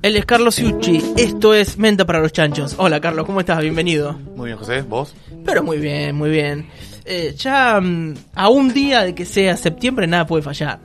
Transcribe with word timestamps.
Él 0.00 0.16
es 0.16 0.24
Carlos 0.24 0.54
Ciucci, 0.54 1.02
esto 1.16 1.52
es 1.52 1.76
Menta 1.76 2.06
para 2.06 2.20
los 2.20 2.32
Chanchos. 2.32 2.76
Hola 2.78 3.00
Carlos, 3.00 3.26
¿cómo 3.26 3.40
estás? 3.40 3.60
Bienvenido. 3.60 4.18
Muy 4.36 4.46
bien, 4.46 4.56
José, 4.56 4.82
¿vos? 4.82 5.14
Pero 5.44 5.62
muy 5.62 5.78
bien, 5.78 6.16
muy 6.16 6.30
bien. 6.30 6.66
Eh, 7.04 7.34
ya 7.36 7.80
mm, 7.80 8.14
a 8.34 8.48
un 8.48 8.72
día 8.72 9.04
de 9.04 9.14
que 9.14 9.24
sea 9.24 9.56
septiembre 9.56 10.06
nada 10.06 10.26
puede 10.26 10.42
fallar. 10.42 10.80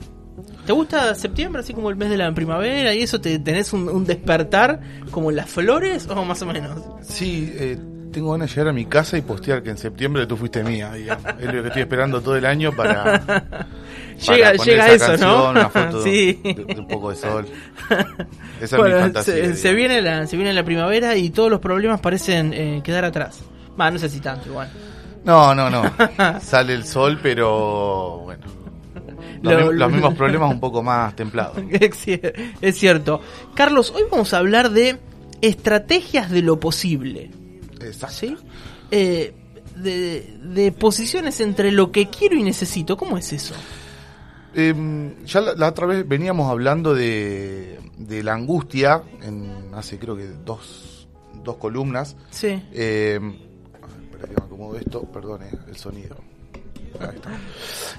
¿Te 0.66 0.72
gusta 0.72 1.14
septiembre, 1.16 1.60
así 1.62 1.74
como 1.74 1.90
el 1.90 1.96
mes 1.98 2.10
de 2.10 2.18
la 2.18 2.34
primavera 2.34 2.94
y 2.94 3.02
eso? 3.04 3.20
¿Te 3.20 3.38
tenés 3.40 3.74
un, 3.74 3.90
un 3.90 4.06
despertar 4.06 4.80
como 5.12 5.30
las 5.32 5.50
flores 5.50 6.08
o 6.08 6.24
más 6.24 6.42
o 6.42 6.46
menos? 6.46 6.80
Sí, 7.02 7.52
eh, 7.56 7.78
tengo 8.14 8.32
ganas 8.32 8.50
de 8.50 8.56
llegar 8.56 8.70
a 8.70 8.74
mi 8.74 8.86
casa 8.86 9.18
y 9.18 9.22
postear 9.22 9.62
que 9.62 9.72
en 9.72 9.78
septiembre 9.78 10.26
tú 10.26 10.38
fuiste 10.38 10.64
mía, 10.64 10.94
digamos. 10.94 11.26
Es 11.40 11.46
lo 11.54 11.62
que 11.64 11.68
estoy 11.68 11.82
esperando 11.82 12.22
todo 12.22 12.38
el 12.38 12.46
año 12.46 12.72
para... 12.72 13.20
para 13.26 13.68
Llega- 14.20 14.52
poner 14.54 14.66
llega 14.74 14.86
esa 14.86 14.96
eso, 14.96 15.06
canción, 15.08 15.32
¿no? 15.32 15.50
Una 15.50 15.70
foto 15.70 16.02
Sí. 16.04 16.40
de, 16.44 16.54
de 16.54 16.80
un 16.80 16.88
poco 16.88 17.10
de 17.10 17.16
sol. 17.18 17.46
Esa 18.62 18.78
Bueno, 18.78 18.96
es 18.98 19.02
mi 19.02 19.12
fantasía. 19.12 19.56
se, 19.56 19.74
viene 19.74 20.02
la, 20.02 20.28
se 20.28 20.38
viene 20.38 20.54
la 20.54 20.64
primavera 20.64 21.16
y 21.18 21.30
todos 21.32 21.50
los 21.50 21.60
problemas 21.60 22.00
parecen 22.00 22.54
eh, 22.54 22.82
quedar 22.84 23.04
atrás. 23.04 23.42
Va, 23.80 23.92
no 23.92 23.98
sé 24.00 24.08
si 24.08 24.20
tanto 24.22 24.48
igual. 24.48 24.70
No, 25.26 25.54
no, 25.56 25.70
no. 25.70 25.84
Sale 26.42 26.74
el 26.74 26.86
sol, 26.86 27.20
pero 27.22 28.20
bueno. 28.20 28.44
Los, 29.44 29.54
Lo- 29.62 29.72
mi- 29.72 29.78
los 29.78 29.92
mismos 29.94 30.14
problemas 30.16 30.52
un 30.52 30.60
poco 30.60 30.82
más 30.82 31.16
templados. 31.16 31.58
es 31.70 31.92
cier- 32.08 32.34
es 32.62 32.76
cierto. 32.78 33.22
Carlos, 33.54 33.92
hoy 33.96 34.04
vamos 34.10 34.34
a 34.34 34.40
hablar 34.40 34.72
de 34.72 34.98
estrategias 35.42 36.32
de 36.32 36.42
lo 36.42 36.60
posible. 36.60 37.30
Exacto. 37.82 38.16
¿Sí? 38.16 38.38
Eh, 38.92 39.34
de, 39.76 40.38
de 40.44 40.72
posiciones 40.72 41.40
entre 41.42 41.72
lo 41.72 41.92
que 41.92 42.10
quiero 42.10 42.36
y 42.36 42.44
necesito. 42.44 42.96
¿Cómo 42.98 43.18
es 43.18 43.34
eso? 43.34 43.54
Eh, 44.56 45.16
ya 45.26 45.42
la, 45.42 45.56
la 45.56 45.70
otra 45.70 45.88
vez 45.88 46.08
veníamos 46.08 46.50
hablando 46.50 46.94
de, 46.94 47.80
de 47.98 48.22
la 48.24 48.34
angustia, 48.36 49.02
en 49.24 49.52
hace 49.74 49.98
creo 49.98 50.16
que 50.16 50.28
dos, 50.46 51.08
dos 51.44 51.58
columnas. 51.58 52.16
Sí. 52.30 52.62
Eh, 52.72 53.20
espera 54.12 54.28
que 54.28 54.36
me 54.40 54.46
acomodo 54.46 54.78
esto, 54.78 55.02
perdone 55.12 55.48
el 55.68 55.76
sonido. 55.76 56.16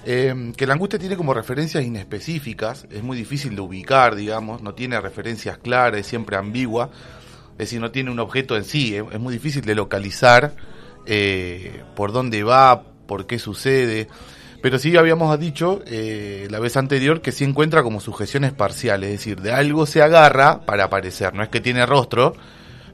Eh, 0.06 0.53
que 0.56 0.67
la 0.67 0.75
angustia 0.75 0.98
tiene 0.98 1.17
como 1.17 1.33
referencias 1.33 1.84
inespecíficas, 1.84 2.87
es 2.91 3.03
muy 3.03 3.17
difícil 3.17 3.56
de 3.56 3.62
ubicar, 3.62 4.14
digamos, 4.14 4.61
no 4.62 4.75
tiene 4.75 5.01
referencias 5.01 5.59
claras, 5.59 6.01
es 6.01 6.06
siempre 6.06 6.36
ambigua, 6.36 6.91
es 7.53 7.59
decir, 7.59 7.81
no 7.81 7.91
tiene 7.91 8.11
un 8.11 8.20
objeto 8.20 8.56
en 8.56 8.64
sí, 8.64 8.95
es, 8.97 9.05
es 9.11 9.20
muy 9.20 9.33
difícil 9.33 9.64
de 9.64 9.75
localizar 9.75 10.55
eh, 11.06 11.83
por 11.95 12.12
dónde 12.12 12.42
va, 12.42 12.83
por 13.06 13.27
qué 13.27 13.39
sucede. 13.39 14.09
Pero 14.62 14.78
sí 14.78 14.97
habíamos 14.97 15.39
dicho 15.39 15.83
eh, 15.86 16.48
la 16.51 16.58
vez 16.58 16.79
anterior 16.79 17.20
que 17.20 17.33
sí 17.33 17.45
encuentra 17.45 17.83
como 17.83 18.01
sujeciones 18.01 18.53
parciales, 18.53 19.11
es 19.11 19.19
decir, 19.19 19.41
de 19.42 19.53
algo 19.53 19.84
se 19.84 20.01
agarra 20.01 20.64
para 20.64 20.84
aparecer, 20.84 21.34
no 21.34 21.42
es 21.42 21.51
que 21.51 21.61
tiene 21.61 21.84
rostro, 21.84 22.34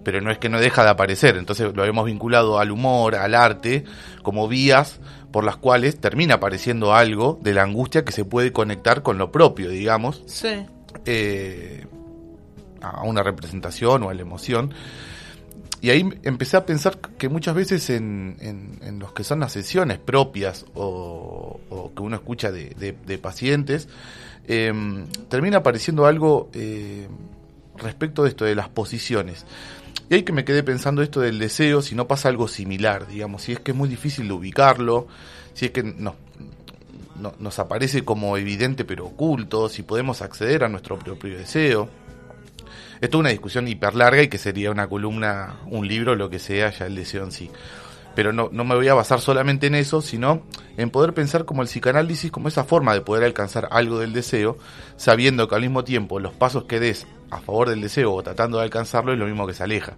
pero 0.04 0.20
no 0.20 0.30
es 0.30 0.38
que 0.38 0.48
no 0.48 0.58
deja 0.60 0.82
de 0.84 0.90
aparecer. 0.90 1.36
Entonces 1.36 1.74
lo 1.74 1.82
habíamos 1.82 2.06
vinculado 2.06 2.58
al 2.58 2.70
humor, 2.70 3.14
al 3.16 3.34
arte, 3.34 3.84
como 4.22 4.48
vías 4.48 5.00
por 5.32 5.44
las 5.44 5.56
cuales 5.56 6.00
termina 6.00 6.34
apareciendo 6.34 6.94
algo 6.94 7.38
de 7.42 7.54
la 7.54 7.62
angustia 7.62 8.04
que 8.04 8.12
se 8.12 8.24
puede 8.24 8.52
conectar 8.52 9.02
con 9.02 9.16
lo 9.18 9.30
propio, 9.30 9.70
digamos, 9.70 10.22
Sí. 10.26 10.66
eh, 11.06 11.86
a 12.82 13.02
una 13.04 13.22
representación 13.22 14.02
o 14.02 14.10
a 14.10 14.14
la 14.14 14.22
emoción. 14.22 14.72
Y 15.82 15.90
ahí 15.90 16.06
empecé 16.24 16.56
a 16.58 16.66
pensar 16.66 16.98
que 16.98 17.28
muchas 17.30 17.54
veces 17.54 17.88
en, 17.90 18.36
en, 18.40 18.78
en 18.82 18.98
los 18.98 19.12
que 19.12 19.24
son 19.24 19.40
las 19.40 19.52
sesiones 19.52 19.98
propias 19.98 20.66
o, 20.74 21.58
o 21.70 21.92
que 21.94 22.02
uno 22.02 22.16
escucha 22.16 22.50
de, 22.52 22.70
de- 22.78 22.94
de 23.06 23.18
pacientes, 23.18 23.88
eh, 24.46 24.72
termina 25.28 25.58
apareciendo 25.58 26.04
algo 26.06 26.50
eh, 26.52 27.06
respecto 27.78 28.24
de 28.24 28.30
esto 28.30 28.44
de 28.44 28.54
las 28.54 28.68
posiciones. 28.68 29.46
Y 30.10 30.14
ahí 30.14 30.22
que 30.24 30.32
me 30.32 30.44
quedé 30.44 30.62
pensando 30.64 31.02
esto 31.02 31.20
del 31.20 31.38
deseo, 31.38 31.80
si 31.82 31.94
no 31.94 32.06
pasa 32.08 32.28
algo 32.28 32.48
similar, 32.48 33.06
digamos, 33.06 33.42
si 33.42 33.52
es 33.52 33.60
que 33.60 33.70
es 33.70 33.76
muy 33.76 33.88
difícil 33.88 34.26
de 34.26 34.34
ubicarlo, 34.34 35.06
si 35.54 35.66
es 35.66 35.70
que 35.70 35.84
nos, 35.84 36.14
no- 37.14 37.32
nos 37.38 37.58
aparece 37.60 38.04
como 38.04 38.36
evidente 38.36 38.84
pero 38.84 39.06
oculto, 39.06 39.68
si 39.68 39.84
podemos 39.84 40.20
acceder 40.20 40.64
a 40.64 40.68
nuestro 40.68 40.98
propio 40.98 41.38
deseo. 41.38 41.88
Esto 43.00 43.16
es 43.16 43.20
una 43.20 43.30
discusión 43.30 43.68
hiper 43.68 43.94
larga 43.94 44.20
y 44.22 44.28
que 44.28 44.36
sería 44.36 44.70
una 44.72 44.88
columna, 44.88 45.60
un 45.66 45.86
libro, 45.86 46.16
lo 46.16 46.28
que 46.28 46.38
sea, 46.40 46.70
ya 46.70 46.86
el 46.86 46.96
deseo 46.96 47.22
en 47.24 47.32
sí. 47.32 47.48
Pero 48.14 48.32
no, 48.32 48.48
no 48.52 48.64
me 48.64 48.74
voy 48.74 48.88
a 48.88 48.94
basar 48.94 49.20
solamente 49.20 49.68
en 49.68 49.74
eso, 49.76 50.02
sino 50.02 50.42
en 50.76 50.90
poder 50.90 51.14
pensar 51.14 51.44
como 51.44 51.62
el 51.62 51.68
psicanálisis, 51.68 52.30
como 52.30 52.48
esa 52.48 52.64
forma 52.64 52.92
de 52.92 53.00
poder 53.02 53.24
alcanzar 53.24 53.68
algo 53.70 53.98
del 54.00 54.12
deseo, 54.12 54.58
sabiendo 54.96 55.48
que 55.48 55.54
al 55.54 55.60
mismo 55.62 55.84
tiempo 55.84 56.18
los 56.18 56.32
pasos 56.32 56.64
que 56.64 56.80
des 56.80 57.06
a 57.30 57.38
favor 57.40 57.68
del 57.68 57.80
deseo 57.80 58.12
o 58.12 58.22
tratando 58.22 58.58
de 58.58 58.64
alcanzarlo 58.64 59.12
es 59.12 59.18
lo 59.18 59.26
mismo 59.26 59.46
que 59.46 59.54
se 59.54 59.62
aleja. 59.62 59.96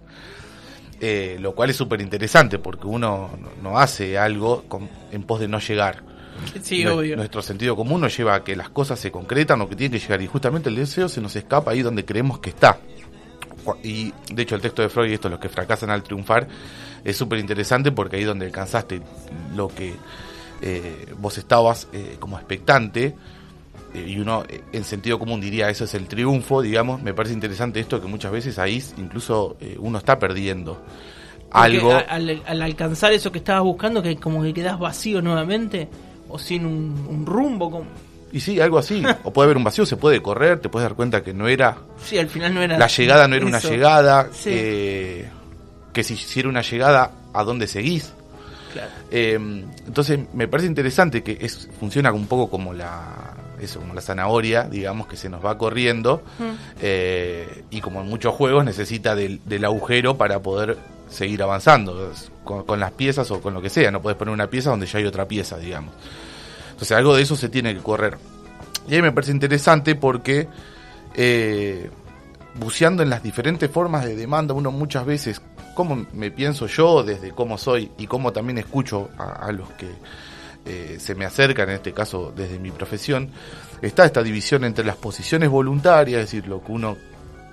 Eh, 1.01 1.37
lo 1.39 1.53
cual 1.53 1.69
es 1.71 1.75
súper 1.75 1.99
interesante 2.01 2.59
porque 2.59 2.87
uno 2.87 3.29
no, 3.61 3.77
hace 3.77 4.17
algo 4.17 4.63
con- 4.69 4.89
en 5.11 5.23
pos 5.23 5.39
de 5.41 5.47
no 5.49 5.59
llegar. 5.59 6.03
Sí, 6.61 6.85
obvio. 6.85 7.15
Nuestro 7.17 7.41
sentido 7.41 7.75
común 7.75 8.01
nos 8.01 8.15
lleva 8.15 8.35
a 8.35 8.43
que 8.43 8.55
las 8.55 8.69
cosas 8.69 8.99
se 8.99 9.11
concretan 9.11 9.59
o 9.61 9.67
que 9.69 9.75
tienen 9.75 9.99
que 9.99 10.03
llegar 10.05 10.21
y 10.21 10.27
justamente 10.27 10.69
el 10.69 10.75
deseo 10.75 11.09
se 11.09 11.19
nos 11.19 11.35
escapa 11.35 11.71
ahí 11.71 11.81
donde 11.81 12.05
creemos 12.05 12.39
que 12.39 12.51
está. 12.51 12.77
Y 13.83 14.13
de 14.31 14.41
hecho 14.41 14.55
el 14.55 14.61
texto 14.61 14.81
de 14.81 14.89
Freud, 14.89 15.11
esto, 15.11 15.29
los 15.29 15.39
que 15.39 15.49
fracasan 15.49 15.89
al 15.89 16.03
triunfar, 16.03 16.47
es 17.03 17.17
súper 17.17 17.39
interesante 17.39 17.91
porque 17.91 18.17
ahí 18.17 18.23
donde 18.23 18.45
alcanzaste 18.45 19.01
lo 19.55 19.67
que 19.67 19.95
eh, 20.61 21.13
vos 21.17 21.37
estabas 21.37 21.87
eh, 21.93 22.17
como 22.19 22.37
expectante, 22.37 23.15
eh, 23.93 24.05
y 24.07 24.19
uno 24.19 24.43
eh, 24.49 24.61
en 24.71 24.83
sentido 24.83 25.19
común 25.19 25.39
diría 25.39 25.69
eso 25.69 25.83
es 25.83 25.93
el 25.93 26.07
triunfo, 26.07 26.61
digamos, 26.61 27.01
me 27.01 27.13
parece 27.13 27.33
interesante 27.33 27.79
esto 27.79 28.01
que 28.01 28.07
muchas 28.07 28.31
veces 28.31 28.57
ahí 28.57 28.83
incluso 28.97 29.55
eh, 29.61 29.75
uno 29.79 29.99
está 29.99 30.17
perdiendo 30.17 30.81
Porque 31.51 31.77
algo. 31.77 31.93
al 31.93 32.61
alcanzar 32.61 33.13
eso 33.13 33.31
que 33.31 33.37
estabas 33.37 33.63
buscando, 33.63 34.01
que 34.01 34.15
como 34.15 34.41
que 34.41 34.53
quedas 34.53 34.79
vacío 34.79 35.21
nuevamente 35.21 35.87
o 36.27 36.39
sin 36.39 36.65
un, 36.65 37.05
un 37.07 37.25
rumbo. 37.25 37.69
Como... 37.69 37.85
Y 38.33 38.39
sí, 38.41 38.59
algo 38.59 38.77
así. 38.79 39.01
O 39.23 39.31
puede 39.31 39.45
haber 39.45 39.57
un 39.57 39.63
vacío, 39.63 39.85
se 39.85 39.95
puede 39.95 40.21
correr, 40.21 40.59
te 40.59 40.67
puedes 40.67 40.89
dar 40.89 40.95
cuenta 40.95 41.23
que 41.23 41.33
no 41.33 41.47
era 41.47 41.77
Sí, 42.03 42.17
al 42.17 42.27
final 42.27 42.53
no 42.53 42.61
era. 42.61 42.77
la 42.77 42.87
llegada 42.87 43.27
no 43.27 43.35
era 43.35 43.45
una 43.45 43.59
llegada, 43.59 44.27
Sí. 44.33 44.49
eh, 44.51 45.29
que 45.93 46.03
si, 46.03 46.17
si 46.17 46.39
era 46.41 46.49
una 46.49 46.61
llegada, 46.63 47.11
¿a 47.33 47.43
dónde 47.43 47.67
seguís? 47.67 48.11
Claro. 48.73 48.89
Eh, 49.11 49.33
entonces 49.85 50.19
me 50.33 50.47
parece 50.47 50.67
interesante 50.67 51.21
que 51.21 51.37
es, 51.39 51.69
funciona 51.79 52.11
un 52.11 52.25
poco 52.25 52.49
como 52.49 52.73
la, 52.73 53.35
eso, 53.61 53.79
como 53.79 53.93
la 53.93 54.01
zanahoria, 54.01 54.63
digamos, 54.63 55.05
que 55.05 55.15
se 55.15 55.29
nos 55.29 55.45
va 55.45 55.55
corriendo 55.59 56.23
eh, 56.81 57.63
y 57.69 57.81
como 57.81 58.01
en 58.01 58.07
muchos 58.09 58.33
juegos 58.33 58.65
necesita 58.65 59.15
del, 59.15 59.41
del 59.45 59.63
agujero 59.65 60.17
para 60.17 60.39
poder 60.41 60.77
seguir 61.09 61.43
avanzando 61.43 62.11
con, 62.43 62.63
con 62.63 62.79
las 62.79 62.91
piezas 62.93 63.29
o 63.29 63.39
con 63.41 63.53
lo 63.53 63.61
que 63.61 63.69
sea. 63.69 63.91
No 63.91 64.01
puedes 64.01 64.17
poner 64.17 64.33
una 64.33 64.47
pieza 64.49 64.71
donde 64.71 64.87
ya 64.87 64.97
hay 64.97 65.05
otra 65.05 65.27
pieza, 65.27 65.57
digamos. 65.57 65.93
Entonces 66.73 66.91
algo 66.91 67.15
de 67.15 67.23
eso 67.23 67.35
se 67.35 67.49
tiene 67.49 67.73
que 67.73 67.81
correr. 67.81 68.17
Y 68.87 68.95
ahí 68.95 69.01
me 69.01 69.11
parece 69.11 69.31
interesante 69.31 69.95
porque 69.95 70.47
eh, 71.15 71.89
buceando 72.55 73.01
en 73.01 73.09
las 73.09 73.23
diferentes 73.23 73.71
formas 73.71 74.05
de 74.05 74.15
demanda, 74.15 74.53
uno 74.53 74.71
muchas 74.71 75.05
veces, 75.05 75.41
cómo 75.73 76.05
me 76.13 76.31
pienso 76.31 76.67
yo 76.67 77.03
desde 77.03 77.31
cómo 77.31 77.57
soy 77.57 77.91
y 77.97 78.07
cómo 78.07 78.33
también 78.33 78.57
escucho 78.57 79.09
a, 79.17 79.47
a 79.47 79.51
los 79.51 79.69
que 79.71 79.87
eh, 80.65 80.97
se 80.97 81.13
me 81.13 81.25
acercan, 81.25 81.69
en 81.69 81.75
este 81.75 81.91
caso 81.93 82.33
desde 82.35 82.57
mi 82.57 82.71
profesión, 82.71 83.29
está 83.81 84.05
esta 84.05 84.23
división 84.23 84.63
entre 84.63 84.85
las 84.85 84.95
posiciones 84.95 85.49
voluntarias, 85.49 86.21
es 86.21 86.31
decir, 86.31 86.47
lo 86.47 86.63
que 86.63 86.71
uno 86.71 86.97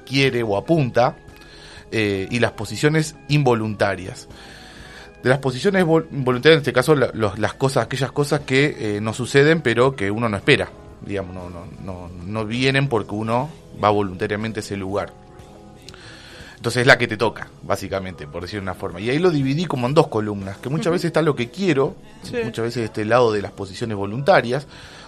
quiere 0.07 0.43
o 0.43 0.57
apunta, 0.57 1.17
eh, 1.91 2.29
y 2.31 2.39
las 2.39 2.53
posiciones 2.53 3.17
involuntarias. 3.29 4.29
De 5.23 5.29
las 5.29 5.39
posiciones 5.39 5.85
vol- 5.85 6.07
involuntarias, 6.13 6.57
en 6.57 6.61
este 6.61 6.73
caso, 6.73 6.95
la- 6.95 7.11
los- 7.13 7.39
las 7.39 7.55
cosas, 7.55 7.85
aquellas 7.85 8.11
cosas 8.13 8.41
que 8.41 8.97
eh, 8.97 9.01
no 9.01 9.13
suceden, 9.13 9.61
pero 9.61 9.95
que 9.95 10.11
uno 10.11 10.29
no 10.29 10.37
espera, 10.37 10.71
digamos, 11.05 11.35
no, 11.35 11.51
no, 11.51 11.67
no, 11.85 12.11
no 12.27 12.45
vienen 12.47 12.89
porque 12.89 13.15
uno 13.15 13.51
va 13.83 13.91
voluntariamente 13.91 14.61
a 14.61 14.63
ese 14.63 14.77
lugar. 14.77 15.13
Entonces 16.57 16.83
es 16.83 16.87
la 16.87 16.99
que 16.99 17.09
te 17.09 17.17
toca, 17.17 17.49
básicamente, 17.63 18.27
por 18.27 18.43
decir 18.43 18.59
de 18.61 18.63
una 18.65 18.75
forma. 18.75 19.01
Y 19.01 19.09
ahí 19.09 19.19
lo 19.19 19.31
dividí 19.31 19.65
como 19.65 19.87
en 19.87 19.95
dos 19.95 20.09
columnas, 20.09 20.59
que 20.59 20.69
muchas 20.69 20.93
veces 20.93 21.07
está 21.07 21.23
lo 21.23 21.35
que 21.35 21.49
quiero, 21.49 21.97
Sí. 22.23 22.37
muchas 22.45 22.65
veces 22.67 22.85
este 22.85 23.07
lado 23.07 23.33
de 23.33 23.41
las 23.41 23.53
posiciones 23.53 23.97
voluntarias, 23.97 24.67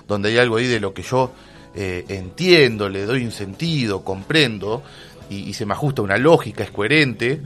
donde 0.09 0.31
hay 0.31 0.39
algo 0.39 0.57
ahí 0.57 0.67
de 0.67 0.81
lo 0.81 0.95
que 0.95 1.03
yo 1.03 1.31
eh, 1.75 2.05
entiendo, 2.09 2.89
le 2.91 3.07
doy 3.07 3.25
un 3.25 3.33
sentido, 3.33 4.03
comprendo, 4.05 4.83
y, 5.31 5.37
y 5.49 5.55
se 5.55 5.65
me 5.65 5.73
ajusta 5.73 6.03
una 6.03 6.19
lógica, 6.19 6.65
es 6.65 6.71
coherente. 6.71 7.41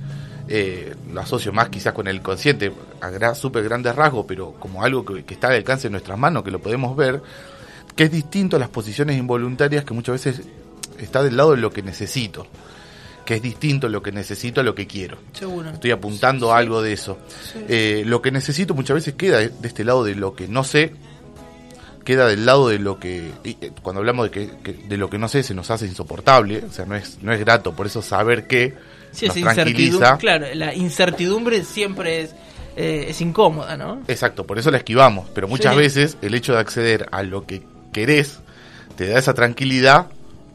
Eh, 0.48 0.94
lo 1.12 1.20
asocio 1.20 1.52
más 1.52 1.68
quizás 1.68 1.92
con 1.92 2.06
el 2.08 2.22
consciente 2.22 2.72
a 3.00 3.10
gra- 3.10 3.34
súper 3.34 3.64
grandes 3.64 3.94
rasgos, 3.94 4.24
pero 4.28 4.52
como 4.58 4.82
algo 4.84 5.04
que, 5.04 5.24
que 5.24 5.34
está 5.34 5.48
al 5.48 5.54
alcance 5.54 5.88
de 5.88 5.90
nuestras 5.92 6.18
manos, 6.18 6.42
que 6.44 6.50
lo 6.50 6.60
podemos 6.60 6.96
ver, 6.96 7.20
que 7.94 8.04
es 8.04 8.10
distinto 8.10 8.56
a 8.56 8.58
las 8.58 8.68
posiciones 8.68 9.16
involuntarias 9.18 9.84
que 9.84 9.94
muchas 9.94 10.12
veces 10.24 10.42
está 10.98 11.22
del 11.22 11.36
lado 11.36 11.52
de 11.52 11.56
lo 11.58 11.70
que 11.70 11.82
necesito, 11.82 12.46
que 13.24 13.34
es 13.36 13.42
distinto 13.42 13.88
lo 13.88 14.02
que 14.02 14.12
necesito 14.12 14.60
a 14.60 14.64
lo 14.64 14.74
que 14.74 14.86
quiero. 14.86 15.18
Seguro. 15.32 15.70
Estoy 15.70 15.90
apuntando 15.90 16.52
a 16.52 16.58
algo 16.58 16.80
de 16.80 16.92
eso. 16.92 17.18
Eh, 17.68 18.04
lo 18.06 18.22
que 18.22 18.30
necesito 18.30 18.74
muchas 18.74 18.94
veces 18.94 19.14
queda 19.14 19.38
de 19.38 19.52
este 19.62 19.82
lado 19.84 20.04
de 20.04 20.14
lo 20.14 20.34
que 20.36 20.46
no 20.46 20.62
sé, 20.62 20.92
queda 22.04 22.28
del 22.28 22.46
lado 22.46 22.68
de 22.68 22.78
lo 22.78 23.00
que 23.00 23.32
eh, 23.42 23.72
cuando 23.82 23.98
hablamos 24.00 24.30
de 24.30 24.48
que, 24.62 24.72
de 24.74 24.96
lo 24.96 25.10
que 25.10 25.18
no 25.18 25.26
sé 25.28 25.42
se 25.42 25.54
nos 25.54 25.70
hace 25.72 25.86
insoportable, 25.86 26.62
o 26.68 26.72
sea, 26.72 26.84
no 26.86 26.94
es 26.94 27.18
no 27.20 27.32
es 27.32 27.40
grato, 27.40 27.74
por 27.74 27.86
eso 27.86 28.00
saber 28.00 28.46
que 28.46 28.74
Sí, 29.16 29.26
nos 29.26 29.34
tranquiliza. 29.54 30.18
Claro, 30.18 30.46
la 30.54 30.74
incertidumbre 30.74 31.64
siempre 31.64 32.20
es, 32.22 32.34
eh, 32.76 33.06
es 33.08 33.20
incómoda, 33.20 33.76
¿no? 33.76 34.02
Exacto, 34.08 34.46
por 34.46 34.58
eso 34.58 34.70
la 34.70 34.78
esquivamos, 34.78 35.28
pero 35.34 35.48
muchas 35.48 35.72
Sí. 35.74 35.78
veces 35.78 36.16
el 36.22 36.34
hecho 36.34 36.52
de 36.52 36.58
acceder 36.60 37.06
a 37.12 37.22
lo 37.22 37.46
que 37.46 37.62
querés 37.92 38.40
te 38.96 39.08
da 39.08 39.18
esa 39.18 39.32
tranquilidad, 39.34 40.06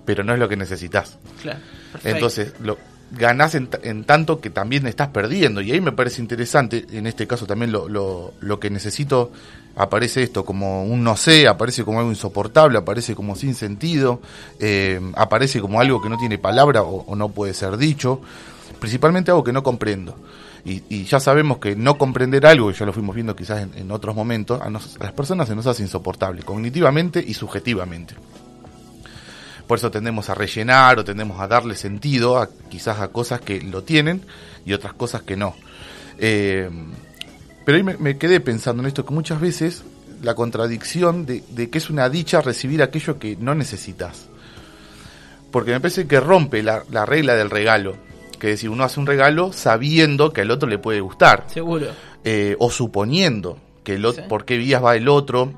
pero 0.05 0.23
no 0.23 0.33
es 0.33 0.39
lo 0.39 0.47
que 0.47 0.55
necesitas. 0.57 1.17
Claro. 1.41 1.59
perfecto. 1.91 2.15
Entonces, 2.15 2.53
lo 2.61 2.77
ganás 3.11 3.55
en, 3.55 3.67
en 3.83 4.03
tanto 4.05 4.39
que 4.39 4.49
también 4.49 4.87
estás 4.87 5.09
perdiendo. 5.09 5.59
Y 5.61 5.71
ahí 5.71 5.81
me 5.81 5.91
parece 5.91 6.21
interesante, 6.21 6.85
en 6.91 7.07
este 7.07 7.27
caso 7.27 7.45
también 7.45 7.71
lo, 7.71 7.89
lo, 7.89 8.33
lo 8.39 8.59
que 8.59 8.69
necesito, 8.69 9.31
aparece 9.75 10.23
esto 10.23 10.43
como 10.43 10.83
un 10.83 11.03
no 11.03 11.15
sé, 11.15 11.47
aparece 11.47 11.83
como 11.83 11.99
algo 11.99 12.11
insoportable, 12.11 12.77
aparece 12.77 13.15
como 13.15 13.35
sin 13.35 13.55
sentido, 13.55 14.21
eh, 14.59 14.99
aparece 15.15 15.61
como 15.61 15.79
algo 15.79 16.01
que 16.01 16.09
no 16.09 16.17
tiene 16.17 16.37
palabra 16.37 16.83
o, 16.83 17.15
no 17.15 17.29
puede 17.29 17.53
ser 17.53 17.77
dicho, 17.77 18.21
principalmente 18.79 19.31
algo 19.31 19.43
que 19.43 19.53
no 19.53 19.63
comprendo. 19.63 20.15
Y, 20.63 21.05
ya 21.05 21.19
sabemos 21.19 21.57
que 21.57 21.75
no 21.75 21.97
comprender 21.97 22.45
algo, 22.45 22.69
y 22.69 22.75
ya 22.75 22.85
lo 22.85 22.93
fuimos 22.93 23.15
viendo 23.15 23.35
quizás 23.35 23.67
en, 23.75 23.91
otros 23.91 24.15
momentos, 24.15 24.61
a 24.61 24.69
las 24.69 25.11
personas 25.13 25.47
se 25.47 25.55
nos 25.55 25.65
hace 25.65 25.81
insoportable, 25.81 26.43
cognitivamente 26.43 27.23
y 27.25 27.33
subjetivamente. 27.33 28.13
Por 29.65 29.79
eso 29.79 29.89
tendemos 29.89 30.29
a 30.29 30.35
rellenar 30.35 30.99
o 30.99 31.03
tendemos 31.03 31.39
a 31.39 31.47
darle 31.47 31.75
sentido 31.75 32.37
a 32.37 32.49
quizás 32.69 32.99
a 32.99 33.07
cosas 33.07 33.41
que 33.41 33.61
lo 33.61 33.83
tienen 33.83 34.21
y 34.65 34.73
otras 34.73 34.93
cosas 34.93 35.23
que 35.23 35.35
no. 35.35 35.55
Eh, 36.19 36.69
pero 37.65 37.77
ahí 37.77 37.83
me, 37.83 37.97
me 37.97 38.17
quedé 38.17 38.39
pensando 38.39 38.81
en 38.83 38.87
esto, 38.87 39.05
que 39.05 39.13
muchas 39.13 39.39
veces 39.39 39.83
la 40.21 40.35
contradicción 40.35 41.25
de, 41.25 41.43
de 41.49 41.69
que 41.69 41.77
es 41.79 41.89
una 41.89 42.09
dicha 42.09 42.41
recibir 42.41 42.81
aquello 42.83 43.17
que 43.19 43.35
no 43.37 43.55
necesitas. 43.55 44.27
Porque 45.51 45.71
me 45.71 45.79
parece 45.79 46.07
que 46.07 46.19
rompe 46.19 46.63
la, 46.63 46.83
la 46.91 47.05
regla 47.05 47.35
del 47.35 47.49
regalo. 47.49 47.95
Que 48.39 48.47
es 48.47 48.53
decir, 48.53 48.69
uno 48.69 48.83
hace 48.83 48.99
un 48.99 49.05
regalo 49.05 49.51
sabiendo 49.53 50.31
que 50.33 50.41
al 50.41 50.51
otro 50.51 50.67
le 50.69 50.77
puede 50.79 50.99
gustar 51.01 51.45
Seguro. 51.47 51.87
eh, 52.23 52.55
o 52.59 52.71
suponiendo 52.71 53.57
que 53.83 53.95
el 53.95 54.05
otro, 54.05 54.23
Sí. 54.23 54.29
por 54.29 54.45
qué 54.45 54.57
vías 54.57 54.83
va 54.83 54.95
el 54.95 55.07
otro, 55.09 55.51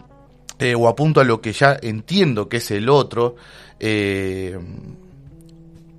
eh, 0.60 0.76
o 0.76 0.88
apunto 0.88 1.22
a 1.22 1.24
lo 1.24 1.40
que 1.42 1.54
ya 1.54 1.78
entiendo 1.82 2.50
que 2.50 2.58
es 2.58 2.72
el 2.72 2.90
otro, 2.90 3.36
eh, 3.80 4.58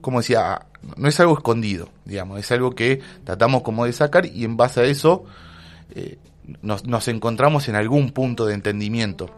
como 0.01 0.21
decía, 0.21 0.67
no 0.97 1.09
es 1.09 1.19
algo 1.21 1.35
escondido, 1.35 1.89
digamos, 2.05 2.39
es 2.39 2.51
algo 2.53 2.75
que 2.75 3.01
tratamos 3.25 3.63
como 3.63 3.87
de 3.87 3.93
sacar 3.93 4.27
y 4.27 4.45
en 4.45 4.57
base 4.57 4.81
a 4.81 4.85
eso 4.85 5.25
eh, 5.95 6.19
nos, 6.63 6.85
nos 6.87 7.09
encontramos 7.09 7.69
en 7.69 7.75
algún 7.77 8.11
punto 8.13 8.47
de 8.47 8.55
entendimiento. 8.55 9.31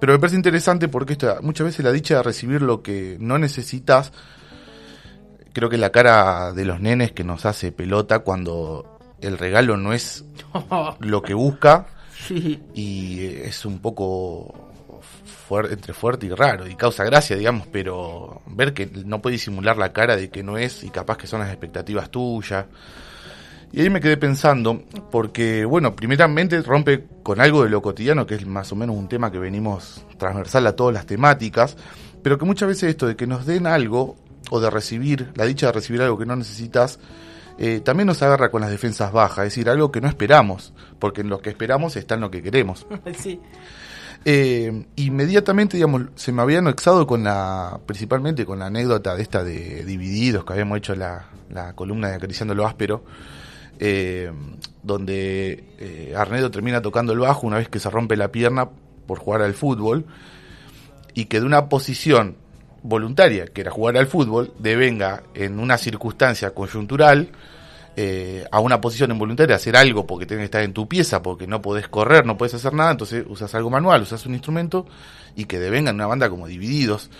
Pero 0.00 0.12
me 0.12 0.18
parece 0.18 0.36
interesante 0.36 0.88
porque 0.88 1.12
esto, 1.14 1.38
muchas 1.42 1.66
veces 1.66 1.84
la 1.84 1.92
dicha 1.92 2.16
de 2.16 2.22
recibir 2.22 2.62
lo 2.62 2.82
que 2.82 3.16
no 3.20 3.36
necesitas, 3.38 4.12
creo 5.52 5.68
que 5.68 5.76
es 5.76 5.80
la 5.80 5.90
cara 5.90 6.52
de 6.52 6.64
los 6.64 6.80
nenes 6.80 7.12
que 7.12 7.24
nos 7.24 7.44
hace 7.46 7.72
pelota 7.72 8.20
cuando 8.20 8.98
el 9.20 9.36
regalo 9.38 9.76
no 9.76 9.92
es 9.92 10.24
lo 11.00 11.22
que 11.22 11.34
busca 11.34 11.86
sí. 12.26 12.62
y 12.74 13.24
es 13.26 13.64
un 13.64 13.80
poco 13.80 14.70
fuer- 15.48 15.72
entre 15.72 15.92
fuerte 15.92 16.26
y 16.26 16.30
raro 16.30 16.66
y 16.68 16.76
causa 16.76 17.04
gracia, 17.04 17.36
digamos, 17.36 17.66
pero 17.72 18.40
ver 18.46 18.72
que 18.72 18.86
no 19.04 19.20
puede 19.20 19.34
disimular 19.34 19.76
la 19.76 19.92
cara 19.92 20.16
de 20.16 20.30
que 20.30 20.42
no 20.44 20.56
es 20.56 20.84
y 20.84 20.90
capaz 20.90 21.16
que 21.18 21.26
son 21.26 21.40
las 21.40 21.48
expectativas 21.50 22.10
tuyas. 22.10 22.66
Y 23.72 23.82
ahí 23.82 23.90
me 23.90 24.00
quedé 24.00 24.16
pensando, 24.16 24.82
porque, 25.10 25.64
bueno, 25.64 25.94
primeramente 25.94 26.62
rompe 26.62 27.04
con 27.22 27.40
algo 27.40 27.64
de 27.64 27.70
lo 27.70 27.82
cotidiano, 27.82 28.26
que 28.26 28.36
es 28.36 28.46
más 28.46 28.72
o 28.72 28.76
menos 28.76 28.96
un 28.96 29.08
tema 29.08 29.30
que 29.30 29.38
venimos 29.38 30.04
transversal 30.16 30.66
a 30.66 30.74
todas 30.74 30.94
las 30.94 31.06
temáticas, 31.06 31.76
pero 32.22 32.38
que 32.38 32.46
muchas 32.46 32.68
veces 32.68 32.90
esto 32.90 33.06
de 33.06 33.16
que 33.16 33.26
nos 33.26 33.44
den 33.44 33.66
algo, 33.66 34.16
o 34.50 34.60
de 34.60 34.70
recibir, 34.70 35.30
la 35.34 35.44
dicha 35.44 35.66
de 35.66 35.72
recibir 35.72 36.00
algo 36.00 36.18
que 36.18 36.24
no 36.24 36.34
necesitas, 36.34 36.98
eh, 37.58 37.80
también 37.80 38.06
nos 38.06 38.22
agarra 38.22 38.50
con 38.50 38.60
las 38.60 38.70
defensas 38.70 39.12
bajas, 39.12 39.46
es 39.46 39.52
decir, 39.52 39.68
algo 39.68 39.90
que 39.92 40.00
no 40.00 40.08
esperamos, 40.08 40.72
porque 40.98 41.20
en 41.20 41.28
lo 41.28 41.40
que 41.40 41.50
esperamos 41.50 41.96
está 41.96 42.14
en 42.14 42.22
lo 42.22 42.30
que 42.30 42.42
queremos. 42.42 42.86
sí. 43.18 43.40
Eh, 44.24 44.86
inmediatamente, 44.96 45.76
digamos, 45.76 46.02
se 46.14 46.32
me 46.32 46.42
había 46.42 46.58
anexado 46.58 47.06
con 47.06 47.24
la, 47.24 47.78
principalmente 47.84 48.46
con 48.46 48.60
la 48.60 48.66
anécdota 48.66 49.14
de 49.14 49.22
esta 49.22 49.44
de 49.44 49.84
Divididos, 49.84 50.44
que 50.44 50.52
habíamos 50.54 50.78
hecho 50.78 50.94
la, 50.94 51.26
la 51.50 51.74
columna 51.74 52.08
de 52.08 52.14
Acariciando 52.14 52.54
lo 52.54 52.66
Áspero, 52.66 53.04
eh, 53.78 54.30
donde 54.82 55.64
eh, 55.78 56.14
Arnedo 56.16 56.50
termina 56.50 56.82
tocando 56.82 57.12
el 57.12 57.18
bajo 57.18 57.46
una 57.46 57.58
vez 57.58 57.68
que 57.68 57.78
se 57.78 57.90
rompe 57.90 58.16
la 58.16 58.32
pierna 58.32 58.68
por 59.06 59.18
jugar 59.18 59.42
al 59.42 59.54
fútbol, 59.54 60.04
y 61.14 61.26
que 61.26 61.40
de 61.40 61.46
una 61.46 61.68
posición 61.68 62.36
voluntaria, 62.82 63.46
que 63.46 63.62
era 63.62 63.70
jugar 63.70 63.96
al 63.96 64.06
fútbol, 64.06 64.52
devenga 64.58 65.24
en 65.34 65.58
una 65.58 65.78
circunstancia 65.78 66.50
coyuntural, 66.50 67.28
eh, 67.96 68.44
a 68.52 68.60
una 68.60 68.80
posición 68.80 69.10
involuntaria, 69.10 69.56
hacer 69.56 69.76
algo 69.76 70.06
porque 70.06 70.26
tienes 70.26 70.42
que 70.42 70.46
estar 70.46 70.62
en 70.62 70.72
tu 70.72 70.86
pieza, 70.86 71.20
porque 71.20 71.48
no 71.48 71.60
podés 71.60 71.88
correr, 71.88 72.24
no 72.24 72.36
podés 72.36 72.54
hacer 72.54 72.72
nada, 72.72 72.92
entonces 72.92 73.24
usas 73.28 73.52
algo 73.56 73.70
manual, 73.70 74.02
usas 74.02 74.24
un 74.26 74.34
instrumento 74.34 74.86
y 75.34 75.46
que 75.46 75.58
devenga 75.58 75.90
en 75.90 75.96
una 75.96 76.06
banda 76.06 76.30
como 76.30 76.46
divididos. 76.46 77.10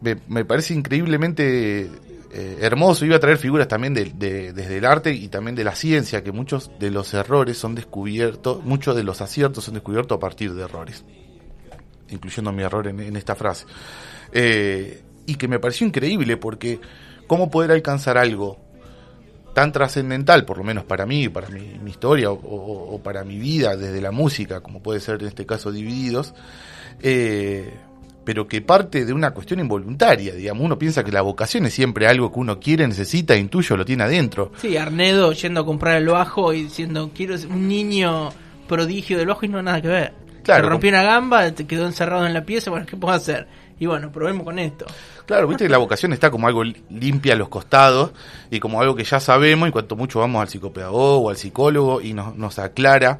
Me, 0.00 0.16
me 0.28 0.44
parece 0.44 0.74
increíblemente 0.74 1.90
eh, 2.36 2.58
hermoso, 2.62 3.04
iba 3.04 3.14
a 3.14 3.20
traer 3.20 3.38
figuras 3.38 3.68
también 3.68 3.94
de- 3.94 4.12
de- 4.12 4.52
desde 4.52 4.78
el 4.78 4.84
arte 4.84 5.12
y 5.12 5.28
también 5.28 5.54
de 5.54 5.62
la 5.62 5.76
ciencia, 5.76 6.24
que 6.24 6.32
muchos 6.32 6.70
de 6.80 6.90
los 6.90 7.14
errores 7.14 7.56
son 7.56 7.76
descubiertos, 7.76 8.64
muchos 8.64 8.96
de 8.96 9.04
los 9.04 9.20
aciertos 9.20 9.62
son 9.64 9.74
descubiertos 9.74 10.16
a 10.16 10.18
partir 10.18 10.52
de 10.52 10.64
errores, 10.64 11.04
incluyendo 12.10 12.50
mi 12.50 12.64
error 12.64 12.88
en, 12.88 13.16
esta 13.16 13.36
frase. 13.36 13.66
Eh, 14.32 15.02
y 15.26 15.36
que 15.36 15.46
me 15.46 15.60
pareció 15.60 15.86
increíble 15.86 16.36
porque 16.36 16.80
cómo 17.28 17.50
poder 17.50 17.70
alcanzar 17.70 18.18
algo 18.18 18.58
tan 19.54 19.70
trascendental, 19.70 20.44
por 20.44 20.58
lo 20.58 20.64
menos 20.64 20.82
para 20.82 21.06
mí, 21.06 21.28
para 21.28 21.48
mi, 21.48 21.78
historia 21.88 22.32
o 22.32 23.00
para 23.00 23.22
mi 23.22 23.38
vida 23.38 23.76
desde 23.76 24.00
la 24.00 24.10
música, 24.10 24.60
como 24.60 24.82
puede 24.82 24.98
ser 24.98 25.22
en 25.22 25.28
este 25.28 25.46
caso 25.46 25.70
Divididos, 25.70 26.34
eh, 27.00 27.72
pero 28.24 28.48
que 28.48 28.60
parte 28.62 29.04
de 29.04 29.12
una 29.12 29.32
cuestión 29.32 29.60
involuntaria, 29.60 30.34
digamos, 30.34 30.64
uno 30.64 30.78
piensa 30.78 31.04
que 31.04 31.12
la 31.12 31.22
vocación 31.22 31.66
es 31.66 31.74
siempre 31.74 32.06
algo 32.06 32.32
que 32.32 32.38
uno 32.40 32.58
quiere, 32.58 32.86
necesita, 32.88 33.36
intuye 33.36 33.74
o 33.74 33.76
lo 33.76 33.84
tiene 33.84 34.04
adentro. 34.04 34.52
Sí, 34.60 34.76
Arnedo 34.76 35.32
yendo 35.32 35.60
a 35.60 35.64
comprar 35.66 35.96
el 35.96 36.08
bajo 36.08 36.52
y 36.52 36.62
diciendo, 36.64 37.10
quiero 37.14 37.36
ser 37.36 37.50
un 37.50 37.68
niño 37.68 38.30
prodigio 38.68 39.18
del 39.18 39.26
bajo 39.26 39.44
y 39.44 39.48
no 39.48 39.62
nada 39.62 39.80
que 39.82 39.88
ver. 39.88 40.14
Claro, 40.42 40.64
Se 40.64 40.70
rompió 40.70 40.90
una 40.90 41.02
gamba, 41.02 41.50
te 41.52 41.66
quedó 41.66 41.86
encerrado 41.86 42.26
en 42.26 42.34
la 42.34 42.44
pieza, 42.44 42.70
bueno, 42.70 42.86
¿qué 42.86 42.96
puedo 42.96 43.14
hacer? 43.14 43.46
Y 43.78 43.86
bueno, 43.86 44.12
probemos 44.12 44.44
con 44.44 44.58
esto. 44.58 44.86
Claro, 45.26 45.48
viste 45.48 45.64
que 45.64 45.70
la 45.70 45.78
vocación 45.78 46.12
está 46.12 46.30
como 46.30 46.46
algo 46.46 46.62
li- 46.62 46.82
limpia 46.90 47.32
a 47.32 47.36
los 47.36 47.48
costados 47.48 48.12
y 48.50 48.60
como 48.60 48.80
algo 48.80 48.94
que 48.94 49.04
ya 49.04 49.20
sabemos 49.20 49.68
y 49.68 49.72
cuanto 49.72 49.96
mucho 49.96 50.20
vamos 50.20 50.40
al 50.42 50.48
psicopedagogo 50.48 51.18
o 51.26 51.30
al 51.30 51.36
psicólogo 51.36 52.00
y 52.00 52.12
nos, 52.12 52.36
nos 52.36 52.58
aclara, 52.58 53.18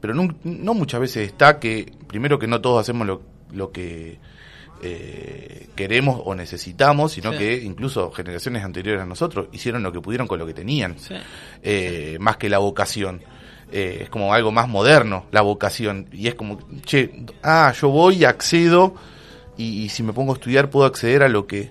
pero 0.00 0.14
no, 0.14 0.28
no 0.44 0.74
muchas 0.74 1.00
veces 1.00 1.26
está 1.28 1.58
que, 1.58 1.92
primero 2.06 2.38
que 2.38 2.46
no 2.46 2.60
todos 2.60 2.80
hacemos 2.80 3.06
lo, 3.06 3.20
lo 3.52 3.72
que 3.72 4.18
eh, 4.82 5.68
queremos 5.74 6.20
o 6.24 6.34
necesitamos, 6.34 7.12
sino 7.12 7.32
Sí. 7.32 7.38
que 7.38 7.56
incluso 7.62 8.10
generaciones 8.10 8.64
anteriores 8.64 9.02
a 9.02 9.06
nosotros 9.06 9.48
hicieron 9.52 9.82
lo 9.82 9.92
que 9.92 10.00
pudieron 10.00 10.26
con 10.26 10.38
lo 10.38 10.46
que 10.46 10.54
tenían, 10.54 10.98
Sí. 10.98 11.14
eh, 11.62 12.16
más 12.20 12.36
que 12.36 12.48
la 12.48 12.58
vocación. 12.58 13.22
Eh, 13.72 14.00
es 14.02 14.10
como 14.10 14.34
algo 14.34 14.50
más 14.50 14.68
moderno, 14.68 15.26
la 15.30 15.42
vocación. 15.42 16.08
Y 16.12 16.26
es 16.26 16.34
como, 16.34 16.58
che, 16.84 17.24
ah, 17.42 17.72
yo 17.78 17.88
voy, 17.90 18.24
accedo, 18.24 18.94
y, 19.56 19.82
y 19.84 19.88
si 19.90 20.02
me 20.02 20.12
pongo 20.12 20.32
a 20.32 20.34
estudiar 20.34 20.70
puedo 20.70 20.86
acceder 20.86 21.22
a 21.22 21.28
lo 21.28 21.46
que 21.46 21.70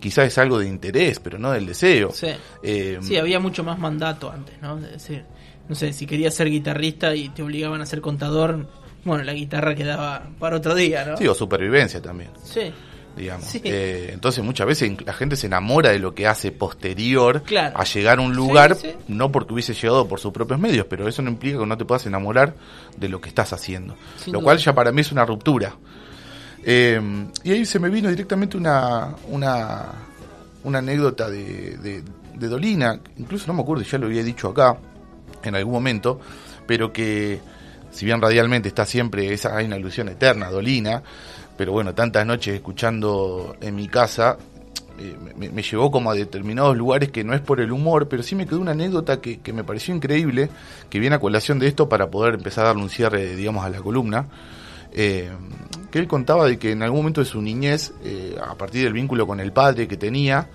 quizás 0.00 0.26
es 0.26 0.38
algo 0.38 0.58
de 0.58 0.66
interés, 0.66 1.20
pero 1.20 1.38
no 1.38 1.52
del 1.52 1.66
deseo. 1.66 2.10
Sí. 2.12 2.28
Eh, 2.62 2.98
Sí, 3.02 3.16
había 3.16 3.38
mucho 3.40 3.62
más 3.62 3.78
mandato 3.78 4.30
antes, 4.32 4.60
¿no? 4.62 4.78
Es 4.78 4.92
decir, 4.92 5.24
no 5.68 5.74
sé, 5.74 5.92
si 5.92 6.06
querías 6.06 6.34
ser 6.34 6.50
guitarrista 6.50 7.14
y 7.14 7.28
te 7.28 7.42
obligaban 7.42 7.80
a 7.82 7.86
ser 7.86 8.00
contador, 8.00 8.66
bueno, 9.08 9.24
la 9.24 9.32
guitarra 9.32 9.74
quedaba 9.74 10.28
para 10.38 10.56
otro 10.56 10.74
día, 10.74 11.04
¿no? 11.04 11.16
sí, 11.16 11.26
o 11.26 11.34
supervivencia 11.34 12.00
también, 12.00 12.30
Sí, 12.44 12.72
digamos. 13.16 13.46
Sí. 13.46 13.60
Eh, 13.64 14.10
entonces 14.12 14.44
muchas 14.44 14.66
veces 14.66 14.92
la 15.04 15.12
gente 15.12 15.34
se 15.36 15.46
enamora 15.48 15.90
de 15.90 15.98
lo 15.98 16.14
que 16.14 16.26
hace 16.28 16.52
posterior 16.52 17.42
Claro. 17.42 17.76
a 17.78 17.84
llegar 17.84 18.18
a 18.18 18.22
un 18.22 18.34
lugar, 18.36 18.76
Sí, 18.76 18.88
sí. 18.90 18.96
no 19.08 19.32
porque 19.32 19.54
hubiese 19.54 19.74
llegado 19.74 20.06
por 20.06 20.20
sus 20.20 20.32
propios 20.32 20.60
medios, 20.60 20.86
pero 20.88 21.08
eso 21.08 21.20
no 21.22 21.30
implica 21.30 21.58
que 21.58 21.66
no 21.66 21.76
te 21.76 21.84
puedas 21.84 22.06
enamorar 22.06 22.54
de 22.96 23.08
lo 23.08 23.20
que 23.20 23.28
estás 23.28 23.52
haciendo. 23.52 23.96
Sin 24.22 24.32
lo 24.32 24.38
duda. 24.40 24.44
cual 24.44 24.58
ya 24.58 24.72
para 24.74 24.92
mí 24.92 25.00
es 25.00 25.10
una 25.10 25.24
ruptura. 25.24 25.74
Eh, 26.64 27.00
y 27.44 27.52
ahí 27.52 27.64
se 27.64 27.78
me 27.78 27.88
vino 27.88 28.08
directamente 28.10 28.56
una, 28.56 29.14
una, 29.28 29.86
una 30.64 30.78
anécdota 30.78 31.30
de, 31.30 31.76
de, 31.78 32.02
de 32.34 32.48
Dolina, 32.48 33.00
incluso 33.16 33.46
no 33.46 33.54
me 33.54 33.62
acuerdo 33.62 33.84
si 33.84 33.90
ya 33.90 33.98
lo 33.98 34.06
había 34.06 34.22
dicho 34.22 34.48
acá 34.48 34.76
en 35.44 35.54
algún 35.54 35.72
momento, 35.72 36.20
pero 36.66 36.92
que 36.92 37.40
si 37.98 38.06
bien 38.06 38.22
radialmente 38.22 38.68
está 38.68 38.86
siempre 38.86 39.32
esa 39.32 39.56
hay 39.56 39.66
una 39.66 39.76
ilusión 39.76 40.08
eterna, 40.08 40.50
Dolina, 40.50 41.02
pero 41.56 41.72
bueno, 41.72 41.94
tantas 41.94 42.24
noches 42.24 42.54
escuchando 42.54 43.56
en 43.60 43.74
mi 43.74 43.88
casa, 43.88 44.38
eh, 45.00 45.16
me, 45.36 45.62
llevó 45.62 45.90
como 45.90 46.12
a 46.12 46.14
determinados 46.14 46.76
lugares 46.76 47.10
que 47.10 47.24
no 47.24 47.34
es 47.34 47.40
por 47.40 47.60
el 47.60 47.72
humor, 47.72 48.06
pero 48.08 48.22
sí 48.22 48.36
me 48.36 48.46
quedó 48.46 48.60
una 48.60 48.70
anécdota 48.70 49.20
que, 49.20 49.40
que, 49.40 49.52
me 49.52 49.64
pareció 49.64 49.96
increíble, 49.96 50.48
que 50.88 51.00
viene 51.00 51.16
a 51.16 51.18
colación 51.18 51.58
de 51.58 51.66
esto 51.66 51.88
para 51.88 52.08
poder 52.08 52.34
empezar 52.34 52.66
a 52.66 52.68
darle 52.68 52.82
un 52.84 52.88
cierre, 52.88 53.34
digamos, 53.34 53.64
a 53.64 53.68
la 53.68 53.78
columna. 53.78 54.26
Eh, 54.92 55.32
que 55.90 55.98
él 55.98 56.06
contaba 56.06 56.46
de 56.46 56.56
que 56.56 56.70
en 56.70 56.84
algún 56.84 57.00
momento 57.00 57.20
de 57.20 57.26
su 57.26 57.42
niñez, 57.42 57.94
eh, 58.04 58.36
a 58.40 58.54
partir 58.54 58.84
del 58.84 58.92
vínculo 58.92 59.26
con 59.26 59.40
el 59.40 59.50
padre 59.50 59.88
que 59.88 59.96
tenía, 59.96 60.48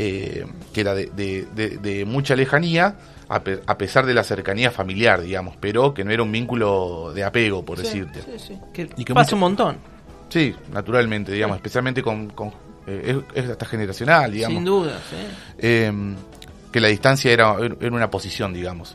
eh, 0.00 0.46
que 0.72 0.80
era 0.80 0.94
de, 0.94 1.06
de, 1.06 1.46
de, 1.54 1.78
de, 1.78 2.04
mucha 2.04 2.36
lejanía, 2.36 2.94
a, 3.28 3.42
pe 3.42 3.60
a, 3.66 3.76
pesar 3.76 4.06
de 4.06 4.14
la 4.14 4.22
cercanía 4.22 4.70
familiar, 4.70 5.20
digamos, 5.20 5.56
pero 5.58 5.92
que 5.92 6.04
no 6.04 6.12
era 6.12 6.22
un 6.22 6.30
vínculo 6.30 7.12
de 7.12 7.24
apego, 7.24 7.64
por 7.64 7.78
Sí, 7.78 7.82
decirte. 7.84 8.22
sí, 8.22 8.38
sí. 8.38 8.58
Que, 8.72 8.88
Y 8.96 9.04
que 9.04 9.12
pasa 9.12 9.26
mucho- 9.30 9.36
un 9.36 9.40
montón, 9.40 9.76
Sí, 10.30 10.54
naturalmente, 10.72 11.32
digamos, 11.32 11.56
especialmente 11.56 12.00
con... 12.02 12.28
con 12.30 12.48
eh, 12.86 13.20
es, 13.34 13.44
es 13.44 13.50
hasta 13.50 13.66
generacional, 13.66 14.30
digamos. 14.30 14.56
sin 14.58 14.64
duda. 14.64 14.98
sí. 15.10 15.16
eh, 15.58 15.92
que 16.70 16.80
la 16.80 16.88
distancia 16.88 17.32
era, 17.32 17.56
era 17.80 17.94
una 17.96 18.08
posición, 18.10 18.52
digamos. 18.52 18.94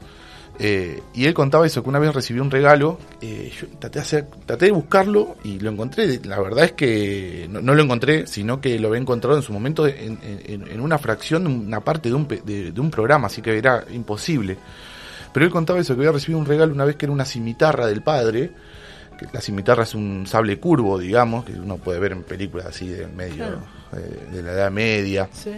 Eh, 0.60 1.02
y 1.16 1.26
él 1.26 1.34
contaba 1.34 1.66
eso, 1.66 1.82
que 1.82 1.90
una 1.90 1.98
vez 2.00 2.14
recibió 2.14 2.44
un 2.44 2.52
regalo, 2.52 3.00
eh, 3.22 3.52
yo 3.60 3.68
traté 3.80 4.00
de, 4.00 4.06
hacer- 4.06 4.28
traté 4.46 4.66
de 4.68 4.72
buscarlo 4.72 5.36
y 5.44 5.60
lo 5.60 5.72
encontré. 5.72 6.20
La 6.26 6.40
verdad 6.40 6.66
es 6.66 6.72
que 6.74 7.48
no, 7.50 7.60
no 7.62 7.74
lo 7.74 7.82
encontré, 7.84 8.28
sino 8.28 8.62
que 8.62 8.78
lo 8.78 8.90
había 8.90 9.02
encontrado 9.02 9.36
en 9.38 9.44
su 9.44 9.52
momento 9.52 9.88
en, 9.88 10.20
en- 10.24 10.68
en 10.70 10.80
una 10.80 10.98
fracción, 11.00 11.48
una 11.48 11.80
parte 11.82 12.10
de 12.10 12.16
un, 12.16 12.28
de, 12.28 12.72
de 12.72 12.82
un 12.82 12.92
programa, 12.92 13.28
así 13.28 13.42
que 13.42 13.58
era 13.58 13.84
imposible. 13.92 14.58
Pero 15.34 15.46
él 15.48 15.52
contaba 15.52 15.80
eso, 15.80 15.96
que 15.96 16.02
había 16.02 16.12
recibido 16.12 16.38
un 16.40 16.46
regalo 16.46 16.72
una 16.74 16.86
vez 16.86 16.96
que 16.98 17.08
era 17.08 17.14
una 17.14 17.26
cimitarra 17.26 17.88
del 17.88 18.04
padre, 18.04 18.52
que 19.18 19.26
la 19.34 19.42
cimitarra 19.42 19.84
es 19.84 19.96
un 19.96 20.26
sable 20.28 20.60
curvo, 20.60 21.00
digamos, 21.00 21.46
que 21.46 21.54
uno 21.54 21.78
puede 21.78 22.00
ver 22.00 22.12
en 22.12 22.22
películas 22.24 22.68
así 22.68 22.88
del 22.90 23.12
medio, 23.12 23.38
Claro. 23.38 23.60
eh, 23.98 24.28
de 24.36 24.44
la 24.44 24.52
Edad 24.52 24.72
Media. 24.72 25.28
Sí. 25.34 25.52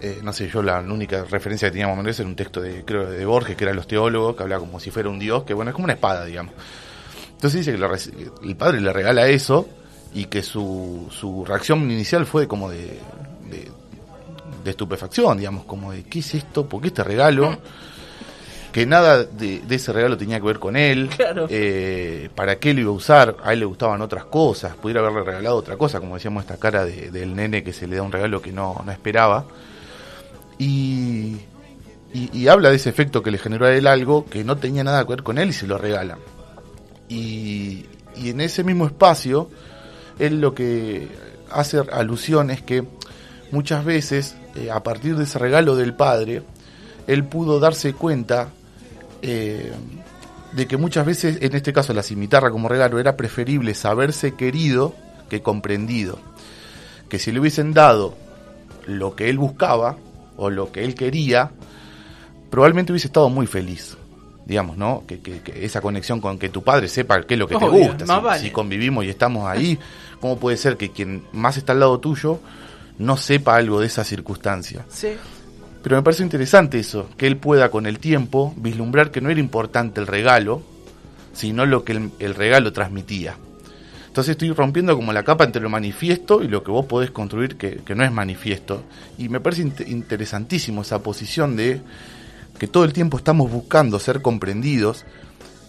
Eh, 0.00 0.20
no 0.22 0.32
sé, 0.32 0.48
yo 0.48 0.62
la 0.62 0.80
única 0.80 1.24
referencia 1.24 1.68
que 1.68 1.72
teníamos 1.72 1.96
menos 1.96 2.18
era 2.18 2.28
un 2.28 2.36
texto 2.36 2.60
de, 2.60 2.84
creo, 2.84 3.08
de 3.10 3.24
Borges, 3.24 3.56
que 3.56 3.64
eran 3.64 3.76
los 3.76 3.86
teólogos, 3.86 4.36
que 4.36 4.42
hablaba 4.42 4.60
como 4.60 4.78
si 4.80 4.90
fuera 4.90 5.08
un 5.08 5.18
dios, 5.18 5.44
que 5.44 5.54
bueno, 5.54 5.70
es 5.70 5.74
como 5.74 5.84
una 5.84 5.94
espada, 5.94 6.24
digamos. 6.24 6.52
Entonces 7.32 7.60
dice 7.64 7.72
que 7.72 7.78
lo 7.78 7.90
el 7.94 8.56
padre 8.56 8.80
le 8.80 8.92
regala 8.92 9.26
eso 9.28 9.68
y 10.14 10.26
que 10.26 10.42
su, 10.42 11.08
su 11.10 11.44
reacción 11.44 11.90
inicial 11.90 12.26
fue 12.26 12.46
como 12.46 12.70
de, 12.70 12.98
de, 13.50 13.68
de 14.64 14.70
estupefacción, 14.70 15.38
digamos, 15.38 15.64
como 15.64 15.92
de, 15.92 16.04
¿qué 16.04 16.18
es 16.20 16.34
esto? 16.34 16.66
¿Por 16.68 16.80
qué 16.82 16.88
este 16.88 17.04
regalo? 17.04 17.56
Que 18.74 18.86
nada 18.86 19.22
de, 19.22 19.60
de 19.60 19.74
ese 19.76 19.92
regalo 19.92 20.16
tenía 20.18 20.40
que 20.40 20.46
ver 20.46 20.58
con 20.58 20.74
él. 20.74 21.08
Claro. 21.16 21.46
Eh, 21.48 22.28
¿Para 22.34 22.56
qué 22.56 22.74
lo 22.74 22.80
iba 22.80 22.90
a 22.90 22.94
usar? 22.94 23.36
A 23.44 23.52
él 23.52 23.60
le 23.60 23.66
gustaban 23.66 24.02
otras 24.02 24.24
cosas. 24.24 24.74
Pudiera 24.74 25.00
haberle 25.00 25.22
regalado 25.22 25.54
otra 25.54 25.76
cosa, 25.76 26.00
como 26.00 26.16
decíamos, 26.16 26.42
esta 26.42 26.56
cara 26.56 26.84
de- 26.84 27.12
del 27.12 27.36
nene 27.36 27.62
que 27.62 27.72
se 27.72 27.86
le 27.86 27.94
da 27.94 28.02
un 28.02 28.10
regalo 28.10 28.42
que 28.42 28.50
no, 28.50 28.82
no 28.84 28.90
esperaba. 28.90 29.44
Y, 30.58 31.36
y, 32.12 32.46
habla 32.48 32.70
de 32.70 32.76
ese 32.76 32.90
efecto 32.90 33.22
que 33.22 33.30
le 33.30 33.38
generó 33.38 33.66
a 33.66 33.74
él 33.74 33.86
algo 33.88 34.24
que 34.24 34.44
no 34.44 34.56
tenía 34.56 34.84
nada 34.84 35.02
que 35.04 35.10
ver 35.10 35.22
con 35.22 35.38
él 35.38 35.48
y 35.48 35.52
se 35.52 35.66
lo 35.66 35.78
regala. 35.78 36.18
Y, 37.08 37.86
y 38.16 38.30
en 38.30 38.40
ese 38.40 38.62
mismo 38.62 38.86
espacio, 38.86 39.50
él 40.18 40.40
lo 40.40 40.54
que 40.54 41.08
hace 41.50 41.78
alusión 41.92 42.50
es 42.50 42.62
que 42.62 42.84
muchas 43.50 43.84
veces, 43.84 44.36
eh, 44.54 44.70
a 44.70 44.82
partir 44.82 45.16
de 45.16 45.24
ese 45.24 45.38
regalo 45.38 45.76
del 45.76 45.94
padre, 45.94 46.42
él 47.06 47.24
pudo 47.24 47.60
darse 47.60 47.92
cuenta 47.92 48.48
eh, 49.22 49.72
de 50.52 50.66
que 50.66 50.76
muchas 50.76 51.06
veces, 51.06 51.38
en 51.40 51.54
este 51.54 51.72
caso 51.72 51.92
la 51.92 52.02
cimitarra 52.02 52.50
como 52.50 52.68
regalo, 52.68 52.98
era 52.98 53.16
preferible 53.16 53.74
saberse 53.74 54.34
querido 54.34 54.94
que 55.28 55.42
comprendido. 55.42 56.18
Que 57.08 57.18
si 57.18 57.32
le 57.32 57.40
hubiesen 57.40 57.72
dado 57.72 58.14
lo 58.86 59.14
que 59.16 59.30
él 59.30 59.38
buscaba 59.38 59.96
o 60.36 60.50
lo 60.50 60.70
que 60.72 60.84
él 60.84 60.94
quería, 60.94 61.50
probablemente 62.50 62.92
hubiese 62.92 63.06
estado 63.08 63.28
muy 63.28 63.46
feliz. 63.46 63.96
Digamos, 64.46 64.76
¿no? 64.76 65.04
Que, 65.06 65.20
que- 65.20 65.40
que 65.40 65.64
esa 65.64 65.80
conexión 65.80 66.20
con 66.20 66.38
que 66.38 66.50
tu 66.50 66.62
padre 66.62 66.88
sepa 66.88 67.22
qué 67.22 67.34
es 67.34 67.40
lo 67.40 67.48
que 67.48 67.56
te 67.56 67.64
gusta. 67.66 68.04
más 68.04 68.18
Si, 68.18 68.24
vale. 68.24 68.40
si 68.40 68.50
convivimos 68.50 69.04
y 69.04 69.08
estamos 69.08 69.48
ahí, 69.48 69.78
¿cómo 70.20 70.38
puede 70.38 70.58
ser 70.58 70.76
que 70.76 70.90
quien 70.90 71.22
más 71.32 71.56
está 71.56 71.72
al 71.72 71.80
lado 71.80 71.98
tuyo 71.98 72.40
no 72.98 73.16
sepa 73.16 73.56
algo 73.56 73.80
de 73.80 73.86
esa 73.86 74.04
circunstancia? 74.04 74.84
Sí. 74.90 75.14
Pero 75.82 75.96
me 75.96 76.02
parece 76.02 76.22
interesante 76.22 76.78
eso, 76.78 77.08
que 77.16 77.26
él 77.26 77.38
pueda 77.38 77.70
con 77.70 77.86
el 77.86 77.98
tiempo 77.98 78.52
vislumbrar 78.58 79.10
que 79.10 79.22
no 79.22 79.30
era 79.30 79.40
importante 79.40 80.00
el 80.00 80.06
regalo, 80.06 80.62
sino 81.32 81.64
lo 81.64 81.82
que 81.84 81.92
el, 81.92 82.10
el 82.18 82.34
regalo 82.34 82.72
transmitía. 82.72 83.36
Entonces 84.14 84.30
estoy 84.30 84.52
rompiendo 84.52 84.94
como 84.94 85.12
la 85.12 85.24
capa 85.24 85.42
entre 85.42 85.60
lo 85.60 85.68
manifiesto 85.68 86.40
y 86.40 86.46
lo 86.46 86.62
que 86.62 86.70
vos 86.70 86.86
podés 86.86 87.10
construir 87.10 87.56
que, 87.56 87.78
que 87.78 87.96
no 87.96 88.04
es 88.04 88.12
manifiesto. 88.12 88.84
Y 89.18 89.28
me 89.28 89.40
parece 89.40 89.64
int- 89.64 89.88
interesantísimo 89.88 90.82
esa 90.82 91.02
posición 91.02 91.56
de 91.56 91.80
que 92.56 92.68
todo 92.68 92.84
el 92.84 92.92
tiempo 92.92 93.16
estamos 93.16 93.50
buscando 93.50 93.98
ser 93.98 94.22
comprendidos 94.22 95.04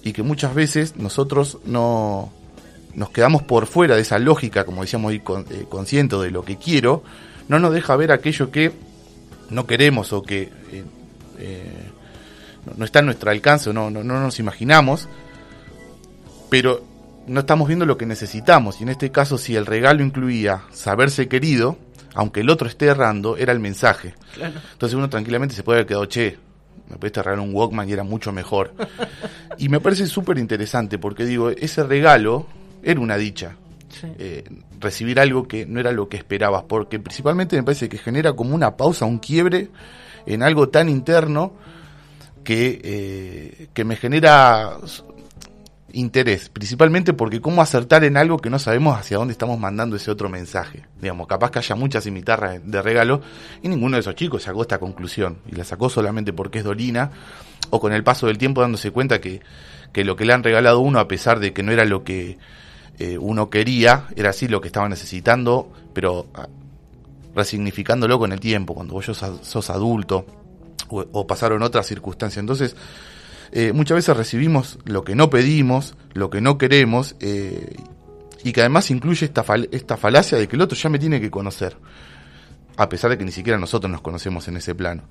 y 0.04 0.14
que 0.14 0.22
muchas 0.22 0.54
veces 0.54 0.96
nosotros 0.96 1.58
no 1.66 2.32
nos 2.94 3.10
quedamos 3.10 3.42
por 3.42 3.66
fuera 3.66 3.96
de 3.96 4.04
esa 4.04 4.20
lógica, 4.20 4.64
como 4.64 4.84
decíamos 4.84 5.12
con, 5.24 5.48
eh, 5.50 5.66
consciente 5.68 6.16
de 6.18 6.30
lo 6.30 6.46
que 6.46 6.58
quiero, 6.58 7.02
no 7.48 7.58
nos 7.58 7.74
deja 7.74 7.96
ver 7.96 8.12
aquello 8.12 8.52
que 8.52 8.72
no 9.50 9.66
queremos 9.66 10.14
o 10.14 10.22
que 10.22 10.44
eh, 10.72 10.84
eh, 11.40 11.90
no, 12.78 12.86
está 12.86 13.00
en 13.00 13.08
nuestro 13.08 13.32
alcance 13.32 13.74
no, 13.74 13.90
no, 13.90 14.04
no 14.04 14.20
nos 14.22 14.38
imaginamos, 14.40 15.08
pero 16.52 16.94
no 17.28 17.40
estamos 17.42 17.68
viendo 17.68 17.86
lo 17.86 17.98
que 17.98 18.06
necesitamos. 18.06 18.80
Y 18.80 18.84
en 18.84 18.90
este 18.90 19.12
caso, 19.12 19.38
si 19.38 19.56
el 19.56 19.66
regalo 19.66 20.04
incluía 20.04 20.64
saberse 20.72 21.28
querido, 21.28 21.78
aunque 22.14 22.42
el 22.42 22.50
otro 22.50 22.68
esté 22.68 22.86
errando, 22.86 23.38
era 23.38 23.52
el 23.52 23.60
mensaje. 23.60 24.16
Claro. 24.34 24.60
Entonces 24.74 24.96
uno 24.96 25.10
tranquilamente 25.10 25.56
se 25.56 25.64
puede 25.64 25.80
haber 25.80 25.88
quedado, 25.88 26.06
che, 26.06 26.38
me 26.90 26.98
pudiste 26.98 27.22
regalar 27.22 27.46
un 27.46 27.54
Walkman 27.54 27.90
y 27.90 27.94
era 27.94 28.04
mucho 28.04 28.32
mejor. 28.32 28.74
y 29.58 29.70
me 29.70 29.80
parece 29.80 30.08
súper 30.08 30.38
interesante 30.38 30.98
porque 30.98 31.26
digo, 31.26 31.50
ese 31.50 31.84
regalo 31.84 32.48
era 32.84 33.00
una 33.00 33.18
dicha. 33.18 33.58
Sí. 33.90 34.08
Eh, 34.18 34.44
recibir 34.80 35.20
algo 35.20 35.48
que 35.48 35.66
no 35.66 35.80
era 35.80 35.92
lo 35.92 36.10
que 36.10 36.18
esperabas, 36.18 36.64
porque 36.64 37.00
principalmente 37.00 37.56
me 37.56 37.64
parece 37.64 37.88
que 37.88 37.98
genera 37.98 38.34
como 38.34 38.54
una 38.54 38.76
pausa, 38.76 39.06
un 39.06 39.20
quiebre 39.20 39.70
en 40.26 40.44
algo 40.44 40.70
tan 40.70 40.90
interno 40.90 41.54
que, 42.44 42.82
eh, 42.84 43.68
que 43.74 43.84
me 43.86 43.96
genera 43.96 44.78
interés, 45.94 46.50
principalmente 46.50 47.14
porque 47.14 47.42
cómo 47.42 47.62
acertar 47.62 48.04
en 48.04 48.18
algo 48.18 48.40
que 48.40 48.50
no 48.50 48.60
sabemos 48.60 48.98
hacia 48.98 49.18
dónde 49.18 49.32
estamos 49.32 49.60
mandando 49.60 49.96
ese 49.96 50.12
otro 50.12 50.30
mensaje. 50.30 50.86
Digamos, 51.00 51.28
capaz 51.28 51.52
que 51.52 51.60
haya 51.60 51.76
muchas 51.76 52.04
cimitarras 52.04 52.60
de 52.64 52.82
regalo 52.82 53.22
y 53.62 53.70
ninguno 53.70 53.96
de 53.96 54.02
esos 54.02 54.16
chicos 54.16 54.44
sacó 54.44 54.64
esta 54.64 54.80
conclusión 54.80 55.38
y 55.48 55.56
la 55.56 55.64
sacó 55.64 55.90
solamente 55.90 56.34
porque 56.34 56.60
es 56.60 56.64
Dolina 56.64 57.12
o 57.70 57.80
con 57.80 57.94
el 57.94 58.04
paso 58.04 58.28
del 58.28 58.38
tiempo 58.38 58.62
dándose 58.62 58.92
cuenta 58.92 59.22
que, 59.22 59.42
que 59.94 60.04
lo 60.04 60.16
que 60.16 60.26
le 60.26 60.34
han 60.34 60.44
regalado 60.44 60.80
uno, 60.80 61.00
a 61.00 61.08
pesar 61.08 61.40
de 61.40 61.54
que 61.54 61.64
no 61.64 61.72
era 61.72 61.86
lo 61.86 62.04
que 62.04 62.38
eh, 62.98 63.18
uno 63.18 63.50
quería, 63.50 64.08
era 64.16 64.32
así 64.32 64.48
lo 64.48 64.62
que 64.62 64.68
estaba 64.68 64.90
necesitando, 64.90 65.72
pero 65.94 66.28
ah, 66.34 66.48
resignificándolo 67.36 68.18
con 68.20 68.32
el 68.32 68.40
tiempo, 68.40 68.74
cuando 68.74 68.94
vos 68.94 69.06
sos 69.06 69.70
adulto 69.70 70.26
o, 70.90 71.06
o 71.12 71.28
pasaron 71.28 71.62
otras 71.64 71.86
circunstancias. 71.86 72.40
Entonces, 72.40 72.76
eh, 73.52 73.74
muchas 73.74 73.96
veces 73.96 74.16
recibimos 74.18 74.80
lo 74.86 75.04
que 75.04 75.16
no 75.16 75.30
pedimos, 75.30 75.96
lo 76.14 76.30
que 76.30 76.42
no 76.42 76.58
queremos, 76.58 77.16
eh, 77.20 77.76
y 78.44 78.52
que 78.52 78.62
además 78.62 78.92
incluye 78.92 79.26
esta, 79.26 79.44
esta 79.72 79.98
falacia 79.98 80.38
de 80.38 80.48
que 80.48 80.56
el 80.56 80.62
otro 80.62 80.78
ya 80.78 80.90
me 80.90 81.00
tiene 81.00 81.20
que 81.20 81.32
conocer, 81.32 81.78
a 82.78 82.90
pesar 82.90 83.12
de 83.12 83.18
que 83.18 83.26
ni 83.26 83.32
siquiera 83.32 83.58
nosotros 83.58 83.92
nos 83.92 84.02
conocemos 84.02 84.48
en 84.48 84.58
ese 84.58 84.76
plano. 84.76 85.04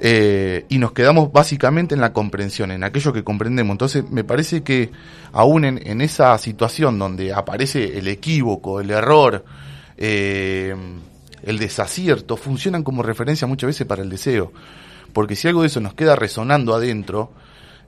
Eh, 0.00 0.66
y 0.68 0.78
nos 0.78 0.92
quedamos 0.92 1.32
básicamente 1.32 1.94
en 1.94 2.00
la 2.00 2.12
comprensión, 2.12 2.72
en 2.72 2.82
aquello 2.82 3.12
que 3.12 3.22
comprendemos. 3.22 3.74
Entonces, 3.74 4.10
me 4.10 4.24
parece 4.24 4.62
que 4.64 4.90
aún 5.32 5.64
en, 5.64 5.86
en 5.86 6.00
esa 6.00 6.36
situación 6.38 6.98
donde 6.98 7.32
aparece 7.32 7.96
el 7.98 8.08
equívoco, 8.08 8.80
el 8.80 8.90
error, 8.90 9.44
el 9.96 11.58
desacierto, 11.58 12.36
funcionan 12.36 12.82
como 12.82 13.04
referencia 13.04 13.46
muchas 13.46 13.68
veces 13.68 13.86
para 13.86 14.02
el 14.02 14.10
deseo. 14.10 14.52
Porque 15.12 15.36
si 15.36 15.46
algo 15.46 15.60
de 15.60 15.68
eso 15.68 15.80
nos 15.80 15.94
queda 15.94 16.16
resonando 16.16 16.74
adentro, 16.74 17.30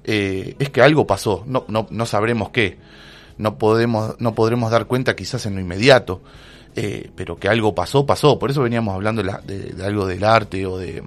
eh, 0.05 0.57
es 0.59 0.71
que 0.71 0.83
algo 0.83 1.07
pasó, 1.07 1.45
no, 1.47 2.07
sabremos 2.07 2.51
qué, 2.51 2.79
no 3.39 3.59
podemos, 3.59 4.17
no 4.21 4.35
podremos 4.35 4.71
dar 4.71 4.87
cuenta 4.87 5.17
quizás 5.17 5.47
en 5.47 5.55
lo 5.55 5.61
inmediato, 5.61 6.21
eh, 6.75 7.11
pero 7.17 7.37
que 7.37 7.49
algo 7.49 7.75
pasó, 7.75 8.07
pasó, 8.07 8.39
por 8.39 8.51
eso 8.51 8.63
veníamos 8.63 8.95
hablando 8.95 9.23
de, 9.23 9.85
algo 9.85 10.07
del 10.07 10.25
arte 10.25 10.67
o 10.67 10.79
de 10.79 11.03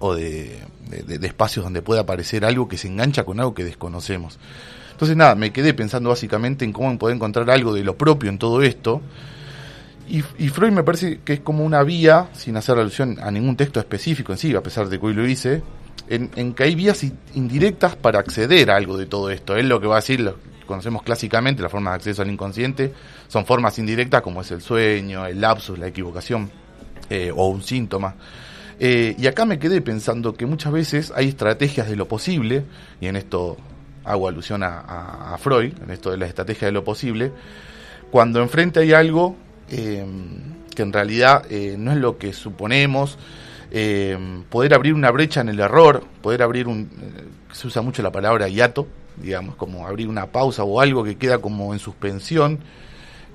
o 0.00 0.16
de 0.16 0.58
espacios 1.22 1.64
donde 1.64 1.80
pueda 1.80 2.00
aparecer 2.00 2.44
algo 2.44 2.66
que 2.66 2.76
se 2.76 2.88
engancha 2.88 3.22
con 3.22 3.38
algo 3.38 3.54
que 3.54 3.62
desconocemos. 3.62 4.38
Entonces 5.02 5.16
nada, 5.16 5.34
me 5.34 5.52
quedé 5.52 5.74
pensando 5.74 6.10
básicamente 6.10 6.64
en 6.64 6.72
cómo 6.72 6.96
poder 6.96 7.16
encontrar 7.16 7.50
algo 7.50 7.74
de 7.74 7.82
lo 7.82 7.96
propio 7.96 8.30
en 8.30 8.38
todo 8.38 8.62
esto. 8.62 9.00
Y, 10.08 10.18
y 10.38 10.48
Freud 10.48 10.70
me 10.70 10.84
parece 10.84 11.18
que 11.24 11.32
es 11.32 11.40
como 11.40 11.64
una 11.64 11.82
vía, 11.82 12.28
sin 12.34 12.56
hacer 12.56 12.78
alusión 12.78 13.18
a 13.20 13.32
ningún 13.32 13.56
texto 13.56 13.80
específico 13.80 14.30
en 14.30 14.38
sí, 14.38 14.54
a 14.54 14.62
pesar 14.62 14.88
de 14.88 15.00
que 15.00 15.06
hoy 15.06 15.14
lo 15.14 15.26
hice, 15.26 15.60
en, 16.08 16.54
que 16.54 16.64
hay 16.64 16.74
vías 16.74 17.04
indirectas 17.34 17.96
para 17.96 18.18
acceder 18.18 18.70
a 18.70 18.76
algo 18.76 18.96
de 18.96 19.06
todo 19.06 19.30
esto. 19.30 19.56
Él 19.56 19.68
lo 19.68 19.80
que 19.80 19.86
va 19.86 19.96
a 19.96 20.00
decir, 20.00 20.32
conocemos 20.66 21.02
clásicamente, 21.02 21.62
la 21.62 21.68
forma 21.68 21.90
de 21.90 21.96
acceso 21.96 22.22
al 22.22 22.30
inconsciente, 22.30 22.92
son 23.28 23.46
formas 23.46 23.78
indirectas 23.78 24.22
como 24.22 24.40
es 24.40 24.50
el 24.50 24.60
sueño, 24.60 25.26
el 25.26 25.40
lapsus, 25.40 25.78
la 25.78 25.86
equivocación 25.86 26.50
eh, 27.08 27.32
o 27.34 27.48
un 27.48 27.62
síntoma. 27.62 28.14
Eh, 28.78 29.14
y 29.18 29.26
acá 29.26 29.44
me 29.44 29.58
quedé 29.58 29.80
pensando 29.80 30.34
que 30.34 30.46
muchas 30.46 30.72
veces 30.72 31.12
hay 31.14 31.28
estrategias 31.28 31.88
de 31.88 31.96
lo 31.96 32.08
posible, 32.08 32.64
y 33.00 33.06
en 33.06 33.16
esto 33.16 33.56
hago 34.04 34.28
alusión 34.28 34.62
a, 34.64 35.36
Freud, 35.38 35.72
en 35.82 35.90
esto 35.90 36.10
de 36.10 36.16
la 36.16 36.26
estrategia 36.26 36.66
de 36.66 36.72
lo 36.72 36.82
posible, 36.82 37.30
cuando 38.10 38.42
enfrente 38.42 38.80
hay 38.80 38.92
algo 38.92 39.36
eh, 39.70 40.04
que 40.74 40.82
en 40.82 40.92
realidad 40.92 41.44
no 41.78 41.92
es 41.92 41.98
lo 41.98 42.18
que 42.18 42.32
suponemos, 42.32 43.18
poder 44.50 44.74
abrir 44.74 44.94
una 44.94 45.10
brecha 45.10 45.40
en 45.40 45.48
el 45.48 45.60
error, 45.60 46.04
poder 46.20 46.42
abrir 46.42 46.68
un... 46.68 46.90
se 47.52 47.66
usa 47.66 47.80
mucho 47.80 48.02
la 48.02 48.12
palabra 48.12 48.48
hiato, 48.48 48.86
digamos, 49.16 49.56
como 49.56 49.86
abrir 49.86 50.08
una 50.08 50.26
pausa 50.26 50.64
o 50.64 50.80
algo 50.80 51.04
que 51.04 51.16
queda 51.16 51.38
como 51.38 51.72
en 51.72 51.78
suspensión, 51.78 52.58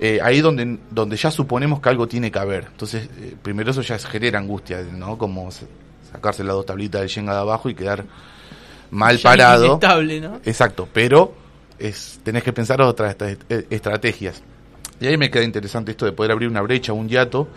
eh, 0.00 0.20
ahí 0.22 0.40
donde, 0.40 0.78
donde 0.90 1.16
ya 1.16 1.30
suponemos 1.30 1.80
que 1.80 1.88
algo 1.88 2.06
tiene 2.06 2.30
que 2.30 2.38
haber. 2.38 2.66
Entonces, 2.70 3.08
eh, 3.18 3.34
primero 3.42 3.70
eso 3.70 3.82
ya 3.82 3.98
genera 3.98 4.38
angustia, 4.38 4.80
¿no? 4.82 5.18
Como 5.18 5.50
sacarse 6.12 6.44
las 6.44 6.54
dos 6.54 6.66
tablitas 6.66 7.02
de 7.02 7.08
Shenga 7.08 7.34
de 7.34 7.40
abajo 7.40 7.68
y 7.68 7.74
quedar 7.74 8.04
mal 8.90 9.18
parado. 9.18 9.78
¿no? 9.80 10.40
Exacto, 10.44 10.88
pero 10.92 11.34
es, 11.78 12.20
tenés 12.22 12.42
que 12.42 12.52
pensar 12.52 12.80
otras 12.80 13.16
eh, 13.20 13.66
estrategias. 13.70 14.42
Y 15.00 15.06
ahí 15.06 15.16
me 15.16 15.30
queda 15.30 15.44
interesante 15.44 15.92
esto 15.92 16.06
de 16.06 16.12
poder 16.12 16.32
abrir 16.32 16.48
una 16.48 16.60
brecha, 16.60 16.92
un 16.92 17.08
hiato, 17.08 17.48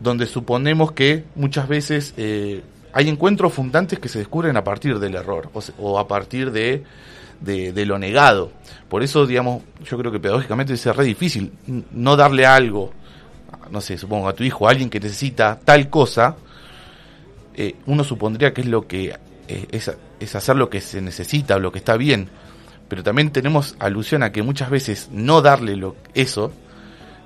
donde 0.00 0.26
suponemos 0.26 0.92
que 0.92 1.24
muchas 1.34 1.68
veces 1.68 2.14
hay 2.16 3.08
encuentros 3.08 3.52
fundantes 3.52 3.98
que 3.98 4.08
se 4.08 4.18
descubren 4.18 4.56
a 4.56 4.64
partir 4.64 4.98
del 4.98 5.14
error 5.14 5.50
o 5.78 5.98
a 5.98 6.08
partir 6.08 6.50
de 6.50 6.84
de, 7.40 7.86
lo 7.86 7.98
negado. 7.98 8.52
Por 8.88 9.02
eso, 9.02 9.26
digamos, 9.26 9.62
yo 9.84 9.98
creo 9.98 10.12
que 10.12 10.20
pedagógicamente 10.20 10.74
es 10.74 10.84
re 10.86 11.04
difícil 11.04 11.52
no 11.92 12.16
darle 12.16 12.46
algo, 12.46 12.92
no 13.70 13.80
sé, 13.80 13.98
supongo 13.98 14.28
a 14.28 14.34
tu 14.34 14.44
hijo, 14.44 14.66
a 14.66 14.70
alguien 14.70 14.90
que 14.90 15.00
necesita 15.00 15.58
tal 15.62 15.88
cosa, 15.88 16.36
eh, 17.54 17.76
uno 17.86 18.04
supondría 18.04 18.52
que 18.52 18.62
es 18.62 18.66
lo 18.66 18.86
que 18.86 19.14
eh, 19.48 19.66
es, 19.70 19.90
es, 20.20 20.34
hacer 20.34 20.56
lo 20.56 20.68
que 20.70 20.80
se 20.80 21.00
necesita 21.00 21.58
lo 21.58 21.72
que 21.72 21.78
está 21.78 21.96
bien. 21.96 22.28
Pero 22.88 23.02
también 23.02 23.30
tenemos 23.30 23.76
alusión 23.78 24.22
a 24.22 24.30
que 24.30 24.42
muchas 24.42 24.70
veces 24.70 25.08
no 25.10 25.40
darle 25.40 25.76
lo, 25.76 25.96
eso 26.14 26.52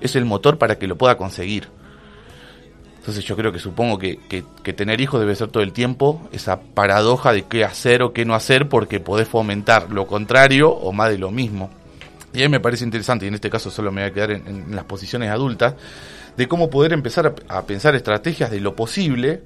es 0.00 0.14
el 0.16 0.24
motor 0.24 0.58
para 0.58 0.78
que 0.78 0.86
lo 0.86 0.96
pueda 0.96 1.16
conseguir. 1.16 1.68
Entonces 3.08 3.24
yo 3.24 3.36
creo 3.36 3.50
que 3.52 3.58
supongo 3.58 3.98
que, 3.98 4.18
tener 4.76 5.00
hijos 5.00 5.18
debe 5.18 5.34
ser 5.34 5.48
todo 5.48 5.62
el 5.62 5.72
tiempo 5.72 6.28
esa 6.30 6.60
paradoja 6.60 7.32
de 7.32 7.44
qué 7.44 7.64
hacer 7.64 8.02
o 8.02 8.12
qué 8.12 8.26
no 8.26 8.34
hacer 8.34 8.68
porque 8.68 9.00
podés 9.00 9.26
fomentar 9.26 9.90
lo 9.90 10.06
contrario 10.06 10.68
o 10.68 10.92
más 10.92 11.08
de 11.08 11.16
lo 11.16 11.30
mismo. 11.30 11.70
Y 12.34 12.42
ahí 12.42 12.50
me 12.50 12.60
parece 12.60 12.84
interesante, 12.84 13.24
y 13.24 13.28
en 13.28 13.34
este 13.34 13.48
caso 13.48 13.70
solo 13.70 13.90
me 13.90 14.02
voy 14.02 14.10
a 14.10 14.12
quedar 14.12 14.32
en, 14.32 14.76
las 14.76 14.84
posiciones 14.84 15.30
adultas, 15.30 15.72
de 16.36 16.48
cómo 16.48 16.68
poder 16.68 16.92
empezar 16.92 17.34
a, 17.48 17.62
pensar 17.62 17.94
estrategias 17.94 18.50
de 18.50 18.60
lo 18.60 18.76
posible 18.76 19.40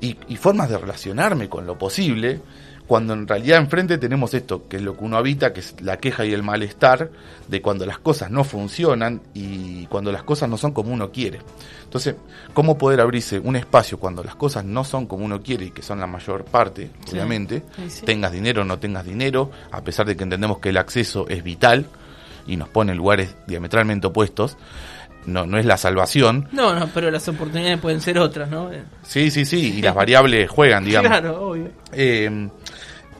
y, 0.00 0.16
y, 0.28 0.36
formas 0.38 0.70
de 0.70 0.78
relacionarme 0.78 1.50
con 1.50 1.66
lo 1.66 1.76
posible 1.76 2.40
cuando 2.90 3.12
en 3.12 3.28
realidad 3.28 3.60
enfrente 3.60 3.98
tenemos 3.98 4.34
esto, 4.34 4.66
que 4.66 4.78
es 4.78 4.82
lo 4.82 4.96
que 4.96 5.04
uno 5.04 5.16
habita, 5.16 5.52
que 5.52 5.60
es 5.60 5.80
la 5.80 5.98
queja 5.98 6.24
y 6.24 6.32
el 6.32 6.42
malestar 6.42 7.08
de 7.46 7.62
cuando 7.62 7.86
las 7.86 8.00
cosas 8.00 8.32
no 8.32 8.42
funcionan 8.42 9.22
y 9.32 9.86
cuando 9.86 10.10
las 10.10 10.24
cosas 10.24 10.48
no 10.48 10.56
son 10.56 10.72
como 10.72 10.92
uno 10.92 11.12
quiere. 11.12 11.38
Entonces, 11.84 12.16
¿cómo 12.52 12.76
poder 12.76 13.00
abrirse 13.00 13.38
un 13.38 13.54
espacio 13.54 14.00
cuando 14.00 14.24
las 14.24 14.34
cosas 14.34 14.64
no 14.64 14.82
son 14.82 15.06
como 15.06 15.24
uno 15.24 15.40
quiere 15.40 15.66
y 15.66 15.70
que 15.70 15.82
son 15.82 16.00
la 16.00 16.08
mayor 16.08 16.44
parte, 16.44 16.90
obviamente, 17.12 17.62
tengas 18.04 18.32
dinero 18.32 18.62
o 18.62 18.64
no 18.64 18.80
tengas 18.80 19.04
dinero, 19.04 19.52
a 19.70 19.82
pesar 19.82 20.04
de 20.04 20.16
que 20.16 20.24
entendemos 20.24 20.58
que 20.58 20.70
el 20.70 20.76
acceso 20.76 21.28
es 21.28 21.44
vital 21.44 21.86
y 22.48 22.56
nos 22.56 22.70
pone 22.70 22.90
en 22.90 22.98
lugares 22.98 23.36
diametralmente 23.46 24.08
opuestos? 24.08 24.56
no, 25.26 25.46
no 25.46 25.58
es 25.58 25.66
la 25.66 25.76
salvación. 25.76 26.48
No, 26.52 26.74
no, 26.74 26.88
pero 26.92 27.10
las 27.10 27.28
oportunidades 27.28 27.78
pueden 27.78 28.00
ser 28.00 28.18
otras, 28.18 28.50
¿no? 28.50 28.70
Sí, 29.02 29.30
sí, 29.30 29.44
sí, 29.44 29.74
y 29.78 29.82
las 29.82 29.94
variables 30.00 30.50
juegan, 30.50 30.84
digamos. 30.84 31.10
Claro, 31.10 31.50
obvio. 31.50 31.68
Eh, 31.92 32.48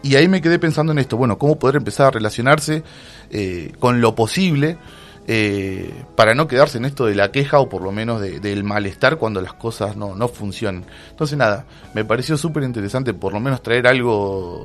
y 0.02 0.16
ahí 0.16 0.28
me 0.28 0.40
quedé 0.40 0.58
pensando 0.58 0.92
en 0.92 0.98
esto, 0.98 1.16
bueno, 1.16 1.38
cómo 1.38 1.58
poder 1.58 1.76
empezar 1.76 2.06
a 2.06 2.10
relacionarse 2.10 2.82
eh, 3.30 3.72
con 3.78 4.00
lo 4.00 4.14
posible 4.14 4.78
eh, 5.26 5.92
para 6.16 6.34
no 6.34 6.48
quedarse 6.48 6.78
en 6.78 6.86
esto 6.86 7.06
de 7.06 7.14
la 7.14 7.30
queja 7.30 7.60
o 7.60 7.68
por 7.68 7.82
lo 7.82 7.92
menos 7.92 8.20
del 8.20 8.64
malestar 8.64 9.16
cuando 9.16 9.40
las 9.40 9.52
cosas 9.52 9.96
no, 9.96 10.14
no 10.14 10.28
funcionan. 10.28 10.84
Entonces 11.10 11.36
nada, 11.36 11.66
me 11.94 12.04
pareció 12.04 12.36
súper 12.36 12.62
interesante 12.62 13.14
por 13.14 13.32
lo 13.32 13.40
menos 13.40 13.62
traer 13.62 13.86
algo 13.86 14.64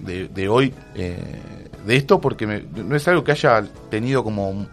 de, 0.00 0.28
de 0.28 0.48
hoy 0.48 0.74
eh, 0.94 1.16
de 1.86 1.96
esto 1.96 2.20
porque 2.20 2.46
no 2.46 2.96
es 2.96 3.08
algo 3.08 3.24
que 3.24 3.32
haya 3.32 3.64
tenido 3.90 4.24
como 4.24 4.66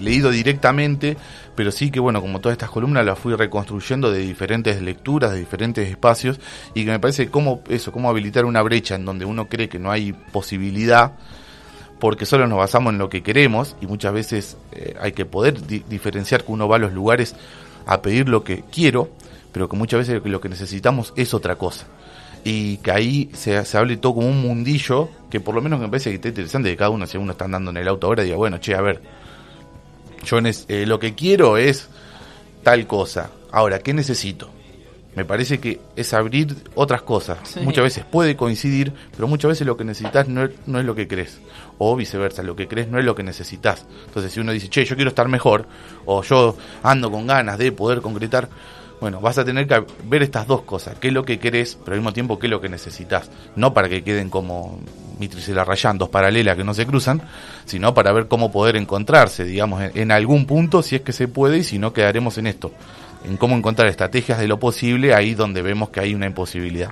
leído 0.00 0.30
directamente, 0.30 1.16
pero 1.54 1.70
sí 1.70 1.90
que 1.90 2.00
bueno, 2.00 2.20
como 2.20 2.40
todas 2.40 2.54
estas 2.54 2.70
columnas 2.70 3.04
las 3.04 3.18
fui 3.18 3.34
reconstruyendo 3.34 4.10
de 4.10 4.20
diferentes 4.20 4.80
lecturas, 4.82 5.32
de 5.32 5.38
diferentes 5.38 5.88
espacios, 5.88 6.40
y 6.74 6.84
que 6.84 6.90
me 6.90 7.00
parece 7.00 7.28
cómo 7.28 7.62
eso, 7.68 7.92
cómo 7.92 8.08
habilitar 8.08 8.44
una 8.44 8.62
brecha 8.62 8.94
en 8.94 9.04
donde 9.04 9.24
uno 9.24 9.48
cree 9.48 9.68
que 9.68 9.78
no 9.78 9.90
hay 9.90 10.12
posibilidad, 10.12 11.12
porque 12.00 12.26
solo 12.26 12.46
nos 12.46 12.58
basamos 12.58 12.92
en 12.92 12.98
lo 12.98 13.08
que 13.08 13.22
queremos, 13.22 13.76
y 13.80 13.86
muchas 13.86 14.12
veces 14.12 14.56
eh, 14.72 14.94
hay 15.00 15.12
que 15.12 15.24
poder 15.24 15.66
diferenciar 15.66 16.44
que 16.44 16.52
uno 16.52 16.68
va 16.68 16.76
a 16.76 16.80
los 16.80 16.92
lugares 16.92 17.34
a 17.86 18.02
pedir 18.02 18.28
lo 18.28 18.44
que 18.44 18.64
quiero, 18.72 19.10
pero 19.52 19.68
que 19.68 19.76
muchas 19.76 20.00
veces 20.00 20.20
lo 20.24 20.40
que 20.40 20.48
necesitamos 20.48 21.12
es 21.16 21.32
otra 21.34 21.56
cosa. 21.56 21.86
Y 22.46 22.78
que 22.78 22.90
ahí 22.90 23.30
se, 23.32 23.64
se 23.64 23.78
hable 23.78 23.96
todo 23.96 24.16
como 24.16 24.28
un 24.28 24.42
mundillo 24.42 25.08
que 25.30 25.40
por 25.40 25.54
lo 25.54 25.62
menos 25.62 25.80
me 25.80 25.88
parece 25.88 26.10
que 26.10 26.16
está 26.16 26.28
interesante 26.28 26.68
de 26.68 26.76
cada 26.76 26.90
uno, 26.90 27.06
si 27.06 27.16
uno 27.16 27.32
está 27.32 27.46
andando 27.46 27.70
en 27.70 27.78
el 27.78 27.88
auto 27.88 28.06
ahora, 28.06 28.22
diga, 28.22 28.36
bueno, 28.36 28.58
che, 28.58 28.74
a 28.74 28.82
ver, 28.82 29.00
yo 30.24 30.38
eh, 30.38 30.86
lo 30.86 30.98
que 30.98 31.14
quiero 31.14 31.56
es 31.56 31.88
tal 32.62 32.86
cosa. 32.86 33.30
Ahora, 33.50 33.78
¿qué 33.78 33.94
necesito? 33.94 34.50
Me 35.14 35.24
parece 35.24 35.60
que 35.60 35.80
es 35.94 36.12
abrir 36.12 36.56
otras 36.74 37.02
cosas. 37.02 37.38
Muchas 37.62 37.84
veces 37.84 38.04
puede 38.04 38.34
coincidir, 38.34 38.92
pero 39.14 39.28
muchas 39.28 39.50
veces 39.50 39.66
lo 39.66 39.76
que 39.76 39.84
necesitas 39.84 40.26
no 40.26 40.48
no 40.66 40.80
es 40.80 40.84
lo 40.84 40.94
que 40.94 41.06
crees. 41.06 41.38
O 41.78 41.94
viceversa, 41.94 42.42
lo 42.42 42.56
que 42.56 42.66
crees 42.66 42.88
no 42.88 42.98
es 42.98 43.04
lo 43.04 43.14
que 43.14 43.22
necesitas. 43.22 43.86
Entonces, 44.06 44.32
si 44.32 44.40
uno 44.40 44.50
dice, 44.50 44.68
che, 44.68 44.84
yo 44.84 44.96
quiero 44.96 45.10
estar 45.10 45.28
mejor, 45.28 45.66
o 46.04 46.22
yo 46.22 46.56
ando 46.82 47.12
con 47.12 47.28
ganas 47.28 47.58
de 47.58 47.70
poder 47.70 48.00
concretar, 48.00 48.48
bueno, 49.04 49.20
vas 49.20 49.36
a 49.36 49.44
tener 49.44 49.66
que 49.66 49.84
ver 50.06 50.22
estas 50.22 50.46
dos 50.46 50.62
cosas, 50.62 50.98
qué 50.98 51.08
es 51.08 51.12
lo 51.12 51.26
que 51.26 51.38
querés, 51.38 51.76
pero 51.84 51.92
al 51.92 52.00
mismo 52.00 52.14
tiempo 52.14 52.38
qué 52.38 52.46
es 52.46 52.50
lo 52.50 52.62
que 52.62 52.70
necesitas. 52.70 53.30
No 53.54 53.74
para 53.74 53.86
que 53.86 54.02
queden 54.02 54.30
como 54.30 54.80
Mitri 55.18 55.42
Rayán, 55.52 55.98
dos 55.98 56.08
paralelas 56.08 56.56
que 56.56 56.64
no 56.64 56.72
se 56.72 56.86
cruzan, 56.86 57.20
sino 57.66 57.92
para 57.92 58.12
ver 58.12 58.28
cómo 58.28 58.50
poder 58.50 58.76
encontrarse, 58.76 59.44
digamos, 59.44 59.82
en, 59.94 60.10
algún 60.10 60.46
punto, 60.46 60.82
si 60.82 60.96
es 60.96 61.02
que 61.02 61.12
se 61.12 61.28
puede, 61.28 61.58
y 61.58 61.64
si 61.64 61.78
no, 61.78 61.92
quedaremos 61.92 62.38
en 62.38 62.46
esto, 62.46 62.72
en 63.26 63.36
cómo 63.36 63.54
encontrar 63.54 63.88
estrategias 63.88 64.38
de 64.38 64.48
lo 64.48 64.58
posible 64.58 65.12
ahí 65.12 65.34
donde 65.34 65.60
vemos 65.60 65.90
que 65.90 66.00
hay 66.00 66.14
una 66.14 66.24
imposibilidad. 66.24 66.88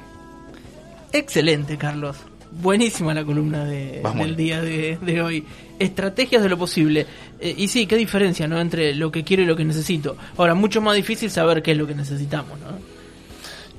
Excelente, 1.15 1.79
Carlos. 1.79 2.19
Buenísima 2.61 3.15
la 3.15 3.25
columna 3.25 3.65
de, 3.65 4.03
del 4.17 4.37
día 4.37 4.61
de, 4.61 5.23
hoy. 5.23 5.45
Estrategias 5.79 6.43
de 6.43 6.49
lo 6.49 6.59
posible. 6.59 7.07
Eh, 7.41 7.55
y 7.57 7.69
sí, 7.69 7.87
qué 7.87 7.97
diferencia, 7.97 8.47
¿no? 8.47 8.61
Entre 8.61 8.95
lo 8.95 9.11
que 9.11 9.25
quiero 9.25 9.43
y 9.43 9.47
lo 9.47 9.57
que 9.57 9.65
necesito. 9.65 10.17
Ahora, 10.37 10.55
mucho 10.55 10.81
más 10.81 10.95
difícil 10.95 11.31
saber 11.31 11.63
qué 11.63 11.73
es 11.73 11.79
lo 11.79 11.87
que 11.87 11.95
necesitamos, 11.95 12.59
¿no? 12.61 12.67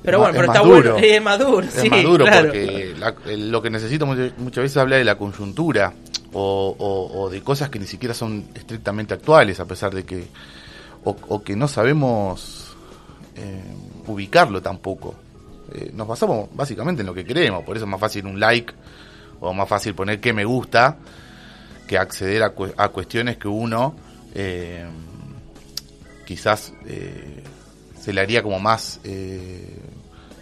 Pero 0.02 0.18
bueno, 0.18 0.34
pero 0.34 0.46
está 0.46 0.60
bueno. 0.60 0.96
Es 1.02 1.22
maduro, 1.22 1.66
es 1.66 1.90
maduro 1.90 2.26
porque 2.26 2.94
lo 3.38 3.62
que 3.62 3.70
necesito 3.70 4.06
muchas, 4.06 4.62
veces 4.62 4.76
habla 4.76 4.96
de 4.96 5.04
la 5.04 5.16
coyuntura 5.16 5.94
o, 6.34 7.28
de 7.30 7.40
cosas 7.42 7.70
que 7.70 7.78
ni 7.78 7.86
siquiera 7.86 8.12
son 8.12 8.44
estrictamente 8.54 9.14
actuales, 9.14 9.60
a 9.60 9.64
pesar 9.64 9.94
de 9.94 10.04
que. 10.04 10.26
o, 11.04 11.42
que 11.42 11.56
no 11.56 11.68
sabemos 11.68 12.76
eh, 13.36 13.62
ubicarlo 14.06 14.60
tampoco. 14.60 15.14
Eh, 15.72 15.90
nos 15.94 16.06
basamos 16.06 16.48
básicamente 16.54 17.00
en 17.00 17.06
lo 17.06 17.14
que 17.14 17.24
queremos, 17.24 17.64
por 17.64 17.76
eso 17.76 17.84
es 17.86 17.90
más 17.90 18.00
fácil 18.00 18.26
un 18.26 18.38
like 18.38 18.72
o 19.40 19.52
más 19.54 19.68
fácil 19.68 19.94
poner 19.94 20.20
que 20.20 20.32
me 20.32 20.44
gusta 20.44 20.98
que 21.86 21.98
acceder 21.98 22.42
a, 22.42 22.52
a 22.76 22.88
cuestiones 22.88 23.38
que 23.38 23.48
uno 23.48 23.96
eh, 24.34 24.86
quizás 26.26 26.72
eh, 26.86 27.42
se 27.98 28.12
le 28.12 28.20
haría 28.20 28.42
como 28.42 28.58
más 28.58 29.00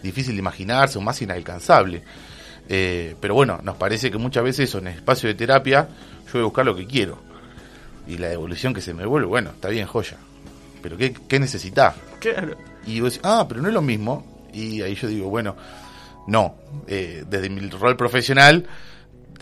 difícil 0.03 0.35
de 0.35 0.41
imaginarse 0.41 0.99
o 0.99 1.01
más 1.01 1.23
inalcanzable. 1.23 2.03
pero 2.69 3.35
bueno, 3.35 3.61
nos 3.63 3.77
parece 3.77 4.11
que 4.11 4.19
muchas 4.19 4.43
veces 4.43 4.69
eso, 4.69 4.79
en 4.79 4.89
el 4.89 4.95
espacio 4.95 5.29
de 5.29 5.35
terapia, 5.35 5.89
yo 6.27 6.33
voy 6.33 6.41
a 6.41 6.45
buscar 6.45 6.65
lo 6.65 6.75
que 6.75 6.87
quiero. 6.87 7.19
Y 8.09 8.19
la 8.19 8.29
devolución 8.29 8.75
que 8.75 8.81
se 8.81 8.95
me 8.95 9.03
devuelve, 9.03 9.29
bueno, 9.29 9.51
está 9.51 9.69
bien, 9.69 9.87
joya. 9.87 10.17
Pero 10.83 10.97
¿qué, 10.97 11.13
qué 11.13 11.39
necesitas? 11.39 11.95
Claro. 12.19 12.57
Y 12.85 13.01
vos 13.01 13.13
decís, 13.13 13.21
ah, 13.25 13.47
pero 13.49 13.63
no 13.63 13.69
es 13.69 13.75
lo 13.75 13.83
mismo 13.83 14.32
y 14.53 14.83
ahí 14.83 14.95
yo 14.95 15.09
digo, 15.09 15.29
bueno, 15.29 15.57
no, 16.27 16.57
eh, 16.87 17.25
desde 17.29 17.51
mi 17.51 17.69
rol 17.69 17.97
profesional 17.97 18.67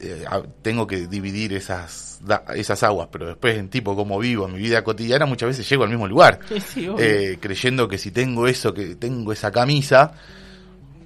eh, 0.02 0.24
tengo 0.62 0.86
que 0.86 1.06
dividir 1.06 1.52
esas, 1.52 2.20
esas 2.54 2.82
aguas, 2.82 3.08
pero 3.12 3.26
después 3.26 3.58
en 3.58 3.68
tipo 3.68 3.94
como 3.94 4.18
vivo, 4.18 4.46
en 4.46 4.54
mi 4.54 4.58
vida 4.58 4.82
cotidiana, 4.82 5.26
muchas 5.26 5.48
veces 5.48 5.68
llego 5.68 5.84
al 5.84 5.90
mismo 5.90 6.06
lugar, 6.06 6.40
eh, 6.76 7.38
creyendo 7.38 7.86
que 7.86 7.98
si 7.98 8.10
tengo 8.10 8.46
eso, 8.48 8.72
que 8.72 8.96
tengo 8.96 9.32
esa 9.32 9.50
camisa, 9.50 10.12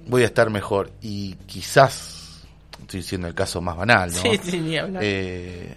voy 0.07 0.23
a 0.23 0.27
estar 0.27 0.49
mejor. 0.49 0.91
Y 1.01 1.35
quizás 1.45 2.45
estoy 2.81 3.01
diciendo 3.01 3.27
el 3.27 3.33
caso 3.33 3.61
más 3.61 3.75
banal, 3.75 4.11
¿no? 4.11 4.21
Sí, 4.21 4.39
sí, 4.41 4.59
ni 4.59 4.77
hablar. 4.77 5.01
Eh, 5.03 5.75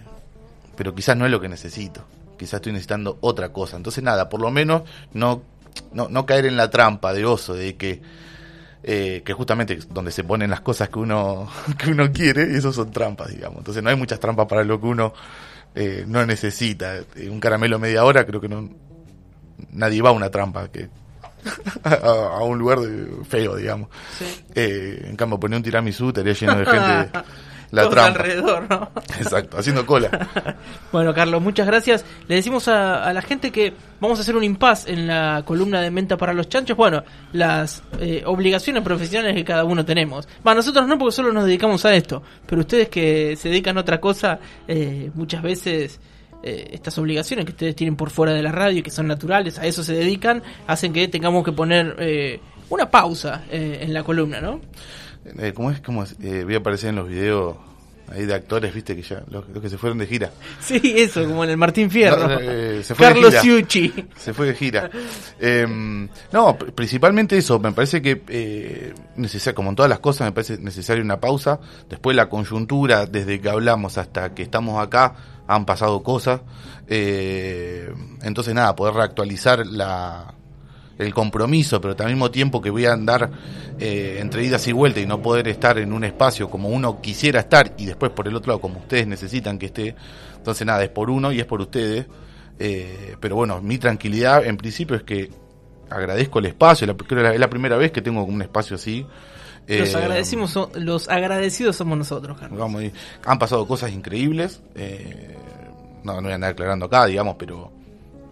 pero 0.75 0.95
quizás 0.95 1.17
no 1.17 1.25
es 1.25 1.31
lo 1.31 1.41
que 1.41 1.49
necesito. 1.49 2.05
Quizás 2.37 2.55
estoy 2.55 2.71
necesitando 2.71 3.17
otra 3.19 3.51
cosa. 3.51 3.75
Entonces, 3.75 4.01
nada, 4.01 4.29
por 4.29 4.39
lo 4.39 4.49
menos 4.49 4.83
no, 5.13 5.41
no, 5.93 6.07
no 6.09 6.25
caer 6.25 6.45
en 6.45 6.57
la 6.57 6.69
trampa 6.69 7.13
de 7.13 7.25
oso, 7.25 7.53
de 7.53 7.75
que, 7.75 8.01
eh, 8.83 9.21
que 9.25 9.33
justamente 9.33 9.79
donde 9.89 10.11
se 10.11 10.23
ponen 10.23 10.49
las 10.49 10.61
cosas 10.61 10.89
que 10.89 10.99
uno, 10.99 11.49
que 11.77 11.91
uno 11.91 12.11
quiere, 12.11 12.51
y 12.51 12.55
eso 12.57 12.71
son 12.73 12.91
trampas, 12.91 13.29
digamos. 13.29 13.59
Entonces, 13.59 13.83
no 13.83 13.89
hay 13.89 13.95
muchas 13.95 14.19
trampas 14.19 14.47
para 14.47 14.63
lo 14.63 14.79
que 14.79 14.87
uno 14.87 15.13
eh, 15.75 16.03
no 16.07 16.25
necesita. 16.25 16.97
Eh, 17.15 17.29
Un 17.29 17.39
caramelo 17.39 17.77
media 17.79 18.03
hora, 18.03 18.25
creo 18.25 18.41
que 18.41 18.49
no 18.49 18.69
nadie 19.71 20.01
va 20.01 20.09
a 20.09 20.13
una 20.13 20.29
trampa 20.29 20.69
que 20.69 20.89
a, 21.83 21.93
a 22.37 22.43
un 22.43 22.57
lugar 22.59 22.79
de- 22.79 23.23
feo, 23.25 23.55
digamos. 23.55 23.89
Sí. 24.17 24.25
Eh, 24.55 25.05
en 25.09 25.15
cambio, 25.15 25.39
poner 25.39 25.57
un 25.57 25.63
tiramisú 25.63 26.09
estaría 26.09 26.33
lleno 26.33 26.57
de 26.57 26.65
gente. 26.65 27.19
La 27.71 27.89
trampa. 27.89 28.07
alrededor, 28.07 28.69
¿no? 28.69 28.89
Exacto, 29.19 29.57
haciendo 29.57 29.85
cola. 29.85 30.09
Bueno, 30.91 31.13
Carlos, 31.13 31.41
muchas 31.41 31.67
gracias. 31.67 32.03
Le 32.27 32.35
decimos 32.35 32.67
a, 32.67 33.03
a 33.03 33.13
la 33.13 33.21
gente 33.21 33.51
que 33.51 33.73
vamos 33.99 34.17
a 34.17 34.21
hacer 34.21 34.35
un 34.35 34.43
impasse 34.43 34.91
en 34.91 35.05
la 35.05 35.43
columna 35.45 35.81
de 35.81 35.91
Menta 35.91 36.17
para 36.17 36.33
los 36.33 36.49
Chanchos. 36.49 36.75
Bueno, 36.75 37.03
las 37.31 37.83
eh, 37.99 38.23
obligaciones 38.25 38.81
profesionales 38.83 39.35
que 39.35 39.45
cada 39.45 39.65
uno 39.65 39.85
tenemos. 39.85 40.27
Va, 40.45 40.55
nosotros 40.55 40.87
no, 40.87 40.97
porque 40.97 41.11
solo 41.15 41.31
nos 41.31 41.45
dedicamos 41.45 41.85
a 41.85 41.93
esto. 41.93 42.23
Pero 42.47 42.61
ustedes 42.61 42.89
que 42.89 43.35
se 43.35 43.49
dedican 43.49 43.77
a 43.77 43.81
otra 43.81 43.99
cosa, 44.01 44.39
eh, 44.67 45.11
muchas 45.13 45.43
veces 45.43 45.99
eh, 46.41 46.69
estas 46.71 46.97
obligaciones 46.97 47.45
que 47.45 47.51
ustedes 47.51 47.75
tienen 47.75 47.97
por 47.97 48.11
fuera 48.11 48.33
de 48.33 48.41
la 48.41 48.51
radio 48.53 48.79
y 48.79 48.81
que 48.81 48.91
son 48.91 49.07
naturales, 49.07 49.59
a 49.59 49.65
eso 49.65 49.83
se 49.83 49.93
dedican, 49.93 50.41
hacen 50.67 50.93
que 50.93 51.07
tengamos 51.09 51.43
que 51.43 51.51
poner 51.51 51.97
eh, 51.99 52.39
una 52.69 52.89
pausa 52.89 53.43
eh, 53.51 53.79
en 53.81 53.93
la 53.93 54.03
columna, 54.03 54.39
¿no? 54.39 54.61
Eh, 55.37 55.53
¿Cómo 55.53 55.71
es? 55.71 55.79
¿Cómo 55.81 56.03
es? 56.03 56.15
Eh, 56.21 56.43
voy 56.43 56.55
a 56.55 56.57
aparecer 56.59 56.89
en 56.89 56.95
los 56.97 57.07
videos 57.07 57.55
ahí 58.11 58.25
de 58.25 58.33
actores, 58.33 58.73
viste, 58.73 58.95
que 58.95 59.03
ya, 59.03 59.21
los, 59.29 59.47
los 59.49 59.61
que 59.61 59.69
se 59.69 59.77
fueron 59.77 59.99
de 59.99 60.07
gira. 60.07 60.31
Sí, 60.59 60.81
eso, 60.97 61.23
como 61.25 61.43
en 61.43 61.51
el 61.51 61.57
Martín 61.57 61.91
Fierro. 61.91 62.27
No, 62.27 62.39
eh, 62.39 62.81
se 62.83 62.95
fue 62.95 63.05
de 63.07 63.13
Carlos 63.13 63.29
gira. 63.31 63.41
Ciucci. 63.43 63.93
Se 64.17 64.33
fue 64.33 64.47
de 64.47 64.55
gira. 64.55 64.89
Eh, 65.39 65.67
no, 66.31 66.57
pr- 66.57 66.71
principalmente 66.73 67.37
eso. 67.37 67.59
Me 67.59 67.71
parece 67.71 68.01
que, 68.01 68.23
eh, 68.27 68.93
como 69.53 69.69
en 69.69 69.75
todas 69.75 69.89
las 69.89 69.99
cosas, 69.99 70.25
me 70.27 70.31
parece 70.31 70.57
necesaria 70.57 71.03
una 71.03 71.19
pausa. 71.19 71.59
Después 71.87 72.15
la 72.15 72.29
coyuntura, 72.29 73.05
desde 73.05 73.39
que 73.39 73.49
hablamos 73.49 73.97
hasta 73.99 74.33
que 74.33 74.41
estamos 74.41 74.83
acá, 74.83 75.13
han 75.47 75.65
pasado 75.65 76.01
cosas. 76.01 76.41
Eh, 76.87 77.93
entonces, 78.23 78.55
nada, 78.55 78.75
poder 78.75 78.95
reactualizar 78.95 79.65
la, 79.67 80.33
el 80.99 81.13
compromiso, 81.13 81.81
pero 81.81 81.95
al 81.97 82.09
mismo 82.11 82.29
tiempo 82.29 82.61
que 82.61 82.69
voy 82.69 82.85
a 82.85 82.93
andar 82.93 83.31
eh, 83.79 84.17
entre 84.19 84.43
idas 84.43 84.67
y 84.67 84.71
vueltas 84.73 85.01
y 85.01 85.07
no 85.07 85.21
poder 85.21 85.47
estar 85.47 85.77
en 85.79 85.93
un 85.93 86.03
espacio 86.03 86.49
como 86.49 86.69
uno 86.69 87.01
quisiera 87.01 87.39
estar 87.39 87.73
y 87.77 87.85
después 87.85 88.11
por 88.11 88.27
el 88.27 88.35
otro 88.35 88.51
lado 88.51 88.61
como 88.61 88.79
ustedes 88.79 89.07
necesitan 89.07 89.57
que 89.57 89.67
esté. 89.67 89.95
Entonces 90.37 90.67
nada, 90.67 90.83
es 90.83 90.89
por 90.89 91.09
uno 91.09 91.31
y 91.31 91.39
es 91.39 91.45
por 91.45 91.61
ustedes. 91.61 92.05
Eh, 92.59 93.15
pero 93.19 93.37
bueno, 93.37 93.61
mi 93.61 93.77
tranquilidad 93.77 94.45
en 94.45 94.57
principio 94.57 94.95
es 94.97 95.03
que 95.03 95.29
agradezco 95.89 96.39
el 96.39 96.47
espacio, 96.47 96.85
la, 96.85 96.93
creo 96.93 97.07
que 97.07 97.23
la- 97.23 97.33
es 97.33 97.39
la 97.39 97.49
primera 97.49 97.77
vez 97.77 97.91
que 97.91 98.01
tengo 98.01 98.23
un 98.23 98.41
espacio 98.41 98.75
así. 98.75 99.05
Los 99.67 99.93
Eh, 99.93 99.97
agradecimos, 99.97 100.57
los 100.75 101.07
agradecidos 101.09 101.75
somos 101.77 101.97
nosotros, 101.97 102.37
Carlos. 102.37 102.59
Vamos, 102.59 102.83
han 103.25 103.39
pasado 103.39 103.65
cosas 103.67 103.91
increíbles. 103.91 104.61
eh, 104.75 105.35
no, 106.03 106.15
no 106.15 106.21
voy 106.23 106.31
a 106.31 106.35
andar 106.35 106.51
aclarando 106.51 106.85
acá, 106.87 107.05
digamos, 107.05 107.35
pero 107.37 107.71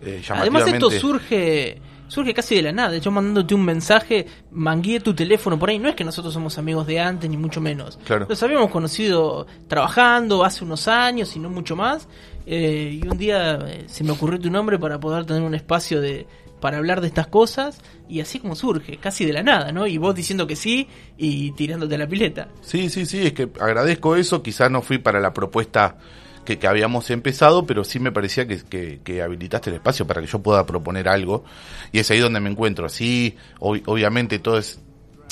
eh, 0.01 0.21
Además 0.29 0.67
esto 0.67 0.89
surge 0.91 1.79
surge 2.07 2.33
casi 2.33 2.55
de 2.55 2.61
la 2.63 2.71
nada. 2.71 2.97
Yo 2.97 3.11
mandándote 3.11 3.53
un 3.55 3.65
mensaje, 3.65 4.25
mangué 4.51 4.99
tu 4.99 5.13
teléfono 5.13 5.57
por 5.59 5.69
ahí. 5.69 5.79
No 5.79 5.89
es 5.89 5.95
que 5.95 6.03
nosotros 6.03 6.33
somos 6.33 6.57
amigos 6.57 6.87
de 6.87 6.99
antes, 6.99 7.29
ni 7.29 7.37
mucho 7.37 7.61
menos. 7.61 7.99
Claro. 8.05 8.25
Los 8.29 8.41
habíamos 8.43 8.69
conocido 8.71 9.45
trabajando 9.67 10.43
hace 10.43 10.63
unos 10.63 10.87
años 10.87 11.35
y 11.35 11.39
no 11.39 11.49
mucho 11.49 11.75
más. 11.75 12.07
eh, 12.45 12.99
y 13.03 13.07
un 13.07 13.17
día 13.17 13.59
eh, 13.67 13.83
se 13.87 14.03
me 14.03 14.11
ocurrió 14.11 14.39
tu 14.39 14.49
nombre 14.49 14.79
para 14.79 14.99
poder 14.99 15.25
tener 15.25 15.41
un 15.43 15.53
espacio 15.55 15.99
de 16.01 16.25
para 16.61 16.77
hablar 16.77 17.01
de 17.01 17.07
estas 17.07 17.27
cosas 17.27 17.79
y 18.09 18.19
así 18.19 18.39
como 18.39 18.55
surge, 18.55 18.97
casi 18.97 19.25
de 19.25 19.33
la 19.33 19.43
nada, 19.43 19.71
¿no? 19.71 19.85
Y 19.85 19.99
vos 19.99 20.15
diciendo 20.15 20.47
que 20.47 20.55
sí 20.55 20.87
y 21.17 21.51
tirándote 21.51 21.93
a 21.95 21.97
la 21.99 22.07
pileta. 22.07 22.47
Sí, 22.61 22.89
sí, 22.89 23.05
sí, 23.05 23.27
es 23.27 23.33
que 23.33 23.49
agradezco 23.59 24.15
eso. 24.15 24.41
Quizás 24.41 24.71
no 24.71 24.81
fui 24.81 24.97
para 24.97 25.19
la 25.19 25.33
propuesta 25.33 25.97
que, 26.47 26.57
que 26.57 26.65
habíamos 26.67 27.09
empezado, 27.11 27.65
pero 27.67 27.83
sí 27.83 27.99
me 27.99 28.11
parecía 28.11 28.47
que, 28.47 28.57
que- 28.63 29.01
que 29.03 29.21
habilitaste 29.21 29.69
el 29.69 29.75
espacio 29.75 30.07
para 30.07 30.21
que 30.21 30.27
yo 30.27 30.39
pueda 30.39 30.65
proponer 30.65 31.07
algo. 31.09 31.43
Y 31.91 31.99
es 31.99 32.09
ahí 32.09 32.19
donde 32.19 32.39
me 32.39 32.49
encuentro. 32.49 32.87
Sí, 32.89 33.35
ob- 33.59 33.83
obviamente 33.85 34.39
todo 34.39 34.57
es 34.57 34.79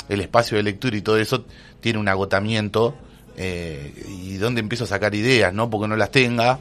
el 0.09 0.19
espacio 0.21 0.57
de 0.57 0.63
lectura 0.63 0.95
y 0.97 1.01
todo 1.01 1.17
eso 1.17 1.45
tiene 1.79 1.97
un 1.99 2.07
agotamiento. 2.09 2.95
eh, 3.37 3.93
y 4.23 4.35
donde 4.37 4.61
empiezo 4.61 4.83
a 4.85 4.87
sacar 4.87 5.13
ideas, 5.15 5.53
no 5.53 5.69
porque 5.69 5.87
no 5.89 5.95
las 5.97 6.09
tenga, 6.11 6.57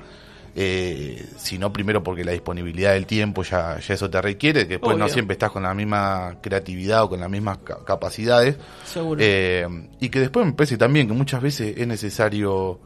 eh, 0.56 1.24
sino 1.36 1.72
primero 1.72 2.02
porque 2.02 2.24
la 2.24 2.32
disponibilidad 2.32 2.92
del 2.94 3.06
tiempo 3.06 3.42
ya, 3.42 3.78
ya 3.80 3.94
eso 3.94 4.08
te 4.10 4.20
requiere, 4.22 4.62
que 4.66 4.74
después 4.74 4.96
no 4.98 5.04
siempre 5.12 5.34
estás 5.34 5.50
con 5.52 5.62
la 5.64 5.74
misma 5.74 6.36
creatividad 6.40 7.02
o 7.04 7.08
con 7.08 7.20
las 7.20 7.30
mismas 7.30 7.58
ca- 7.58 7.84
capacidades. 7.84 8.56
Seguro. 8.84 9.20
Eh, 9.22 9.66
y 10.00 10.08
que 10.08 10.20
después 10.20 10.46
me 10.46 10.52
parece 10.52 10.76
también 10.76 11.06
que 11.08 11.12
muchas 11.12 11.42
veces 11.42 11.74
es 11.76 11.86
necesario 11.86 12.78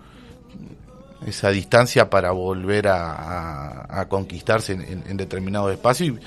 esa 1.26 1.50
distancia 1.50 2.08
para 2.10 2.30
volver 2.30 2.88
a, 2.88 3.12
a- 3.12 4.00
a 4.00 4.08
conquistarse 4.08 4.72
en, 4.74 4.82
en- 4.82 5.04
en 5.08 5.16
determinado 5.16 5.70
espacio 5.70 6.06
y, 6.06 6.18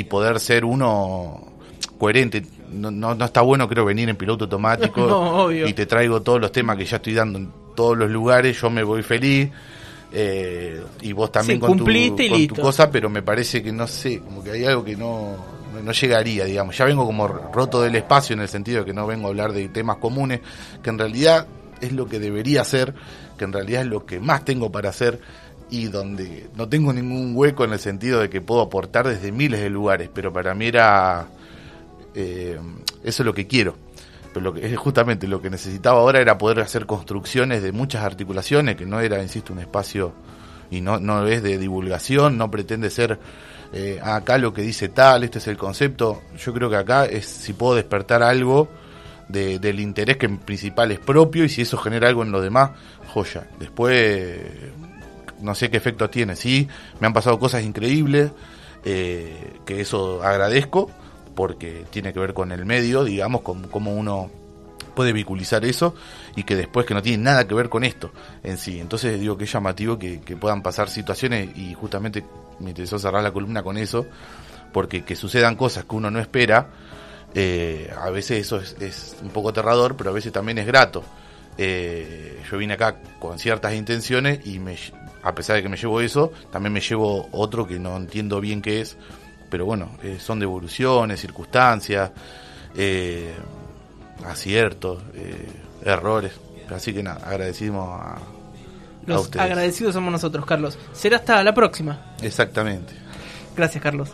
y 0.00 0.04
poder 0.04 0.40
ser 0.40 0.64
uno 0.64 1.44
coherente. 1.98 2.42
No, 2.72 2.90
no, 2.90 3.14
no 3.14 3.24
está 3.24 3.40
bueno, 3.40 3.68
creo, 3.68 3.84
venir 3.84 4.08
en 4.08 4.16
piloto 4.16 4.44
automático 4.44 5.00
No, 5.08 5.52
y 5.52 5.72
te 5.72 5.86
traigo 5.86 6.22
todos 6.22 6.40
los 6.40 6.52
temas 6.52 6.76
que 6.76 6.84
ya 6.84 6.96
estoy 6.96 7.14
dando 7.14 7.38
en 7.38 7.50
todos 7.74 7.96
los 7.96 8.10
lugares, 8.10 8.60
yo 8.60 8.70
me 8.70 8.82
voy 8.82 9.02
feliz. 9.02 9.50
eh, 10.12 10.82
y 11.02 11.12
vos 11.12 11.30
también 11.32 11.58
Sí, 11.58 11.60
con, 11.60 11.78
tu, 11.78 11.84
con 12.28 12.46
tu 12.48 12.54
cosa, 12.62 12.90
pero 12.90 13.08
me 13.08 13.22
parece 13.22 13.62
que 13.62 13.72
no 13.72 13.86
sé, 13.86 14.20
como 14.20 14.42
que 14.42 14.50
hay 14.52 14.64
algo 14.64 14.84
que 14.84 14.96
no, 14.96 15.36
no- 15.84 15.92
llegaría, 15.92 16.44
digamos. 16.44 16.76
Ya 16.76 16.84
vengo 16.84 17.06
como 17.06 17.26
roto 17.28 17.80
del 17.82 17.94
espacio 17.96 18.34
en 18.34 18.40
el 18.40 18.48
sentido 18.48 18.80
de 18.80 18.86
que 18.86 18.92
no 18.92 19.06
vengo 19.06 19.26
a 19.26 19.30
hablar 19.30 19.52
de 19.52 19.68
temas 19.68 19.96
comunes, 19.98 20.40
que 20.82 20.90
en 20.90 20.98
realidad 20.98 21.46
es 21.80 21.92
lo 21.92 22.06
que 22.06 22.18
debería 22.18 22.60
hacer, 22.62 22.94
que 23.40 23.46
en 23.46 23.54
realidad 23.54 23.80
es 23.80 23.88
lo 23.88 24.04
que 24.04 24.20
más 24.20 24.44
tengo 24.44 24.70
para 24.70 24.90
hacer 24.90 25.18
y 25.70 25.86
donde 25.86 26.50
no 26.56 26.68
tengo 26.68 26.92
ningún 26.92 27.32
hueco 27.34 27.64
en 27.64 27.72
el 27.72 27.78
sentido 27.78 28.20
de 28.20 28.28
que 28.28 28.42
puedo 28.42 28.60
aportar 28.60 29.08
desde 29.08 29.32
miles 29.32 29.60
de 29.60 29.70
lugares, 29.70 30.10
pero 30.12 30.30
para 30.30 30.54
mí 30.54 30.66
era 30.66 31.26
eh, 32.14 32.60
eso 33.02 33.22
es 33.22 33.26
lo 33.26 33.32
que 33.32 33.46
quiero. 33.46 33.76
Pero 34.34 34.44
lo 34.44 34.52
que, 34.52 34.66
es 34.66 34.76
justamente 34.76 35.26
lo 35.26 35.40
que 35.40 35.48
necesitaba 35.48 36.00
ahora 36.00 36.20
era 36.20 36.36
poder 36.36 36.60
hacer 36.60 36.84
construcciones 36.84 37.62
de 37.62 37.72
muchas 37.72 38.04
articulaciones, 38.04 38.76
que 38.76 38.84
no 38.84 39.00
era, 39.00 39.22
insisto, 39.22 39.54
un 39.54 39.60
espacio 39.60 40.12
y 40.70 40.82
no, 40.82 41.00
no 41.00 41.26
es 41.26 41.42
de 41.42 41.56
divulgación, 41.56 42.36
no 42.36 42.50
pretende 42.50 42.90
ser 42.90 43.18
eh, 43.72 43.98
acá 44.02 44.36
lo 44.36 44.52
que 44.52 44.60
dice 44.60 44.90
tal, 44.90 45.24
este 45.24 45.38
es 45.38 45.48
el 45.48 45.56
concepto. 45.56 46.24
Yo 46.36 46.52
creo 46.52 46.68
que 46.68 46.76
acá 46.76 47.06
es 47.06 47.24
si 47.24 47.54
puedo 47.54 47.74
despertar 47.74 48.22
algo 48.22 48.68
de- 49.32 49.58
del 49.58 49.80
interés 49.80 50.16
que 50.16 50.26
en 50.26 50.38
principal 50.38 50.90
es 50.92 50.98
propio 50.98 51.44
y 51.44 51.48
si 51.48 51.62
eso 51.62 51.76
genera 51.78 52.08
algo 52.08 52.22
en 52.22 52.32
los 52.32 52.42
demás, 52.42 52.70
joya. 53.08 53.48
Después 53.58 54.40
no 55.40 55.54
sé 55.54 55.70
qué 55.70 55.76
efecto 55.76 56.10
tiene. 56.10 56.36
Sí, 56.36 56.68
me 57.00 57.06
han 57.06 57.12
pasado 57.12 57.38
cosas 57.38 57.62
increíbles, 57.64 58.30
eh, 58.84 59.54
que 59.64 59.80
eso 59.80 60.22
agradezco, 60.22 60.90
porque 61.34 61.84
tiene 61.90 62.12
que 62.12 62.20
ver 62.20 62.34
con 62.34 62.52
el 62.52 62.66
medio, 62.66 63.04
digamos, 63.04 63.40
con 63.42 63.62
cómo 63.68 63.94
uno 63.94 64.30
puede 64.94 65.12
vehiculizar 65.12 65.64
eso 65.64 65.94
y 66.36 66.42
que 66.42 66.56
después 66.56 66.84
que 66.84 66.92
no 66.94 67.00
tiene 67.00 67.22
nada 67.22 67.46
que 67.46 67.54
ver 67.54 67.68
con 67.68 67.84
esto 67.84 68.10
en 68.42 68.58
sí. 68.58 68.80
Entonces 68.80 69.18
digo 69.20 69.38
que 69.38 69.44
es 69.44 69.52
llamativo 69.52 69.98
que, 69.98 70.20
que 70.20 70.36
puedan 70.36 70.62
pasar 70.62 70.90
situaciones 70.90 71.56
y 71.56 71.72
justamente 71.74 72.24
me 72.58 72.70
interesó 72.70 72.98
cerrar 72.98 73.22
la 73.22 73.32
columna 73.32 73.62
con 73.62 73.78
eso, 73.78 74.04
porque 74.72 75.04
que 75.04 75.16
sucedan 75.16 75.56
cosas 75.56 75.84
que 75.84 75.94
uno 75.94 76.10
no 76.10 76.18
espera, 76.20 76.68
eh, 77.34 77.92
a 77.96 78.10
veces 78.10 78.40
eso 78.40 78.58
es, 78.58 78.76
es 78.80 79.16
un 79.22 79.30
poco 79.30 79.50
aterrador, 79.50 79.96
pero 79.96 80.10
a 80.10 80.12
veces 80.12 80.32
también 80.32 80.58
es 80.58 80.66
grato. 80.66 81.04
Eh, 81.58 82.40
yo 82.50 82.58
vine 82.58 82.74
acá 82.74 82.96
con 83.18 83.38
ciertas 83.38 83.74
intenciones 83.74 84.46
y 84.46 84.58
me, 84.58 84.76
a 85.22 85.34
pesar 85.34 85.56
de 85.56 85.62
que 85.62 85.68
me 85.68 85.76
llevo 85.76 86.00
eso, 86.00 86.32
también 86.50 86.72
me 86.72 86.80
llevo 86.80 87.28
otro 87.32 87.66
que 87.66 87.78
no 87.78 87.96
entiendo 87.96 88.40
bien 88.40 88.62
qué 88.62 88.80
es, 88.80 88.96
pero 89.50 89.66
bueno, 89.66 89.90
eh, 90.02 90.18
son 90.18 90.40
devoluciones, 90.40 91.20
circunstancias, 91.20 92.10
aciertos, 94.24 95.02
errores. 95.84 96.32
Así 96.70 96.94
que 96.94 97.02
nada, 97.02 97.26
agradecimos 97.26 98.00
a, 98.00 98.18
Los 99.06 99.34
agradecidos 99.36 99.92
somos 99.92 100.12
nosotros, 100.12 100.46
Carlos. 100.46 100.78
Será 100.92 101.16
hasta 101.16 101.42
la 101.42 101.52
próxima. 101.52 102.14
Exactamente. 102.22 102.94
Gracias, 103.56 103.82
Carlos. 103.82 104.10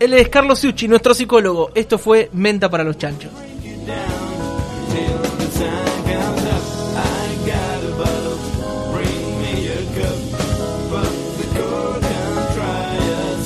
Él 0.00 0.14
es 0.14 0.28
Carlos 0.28 0.60
Ciucci, 0.60 0.86
nuestro 0.86 1.12
psicólogo. 1.12 1.70
Esto 1.74 1.98
fue 1.98 2.30
Menta 2.32 2.70
para 2.70 2.84
los 2.84 2.96
Chanchos. 2.98 3.30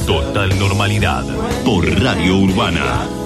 Total 0.06 0.58
normalidad 0.58 1.24
por 1.64 1.88
Radio 2.02 2.36
Urbana. 2.36 3.21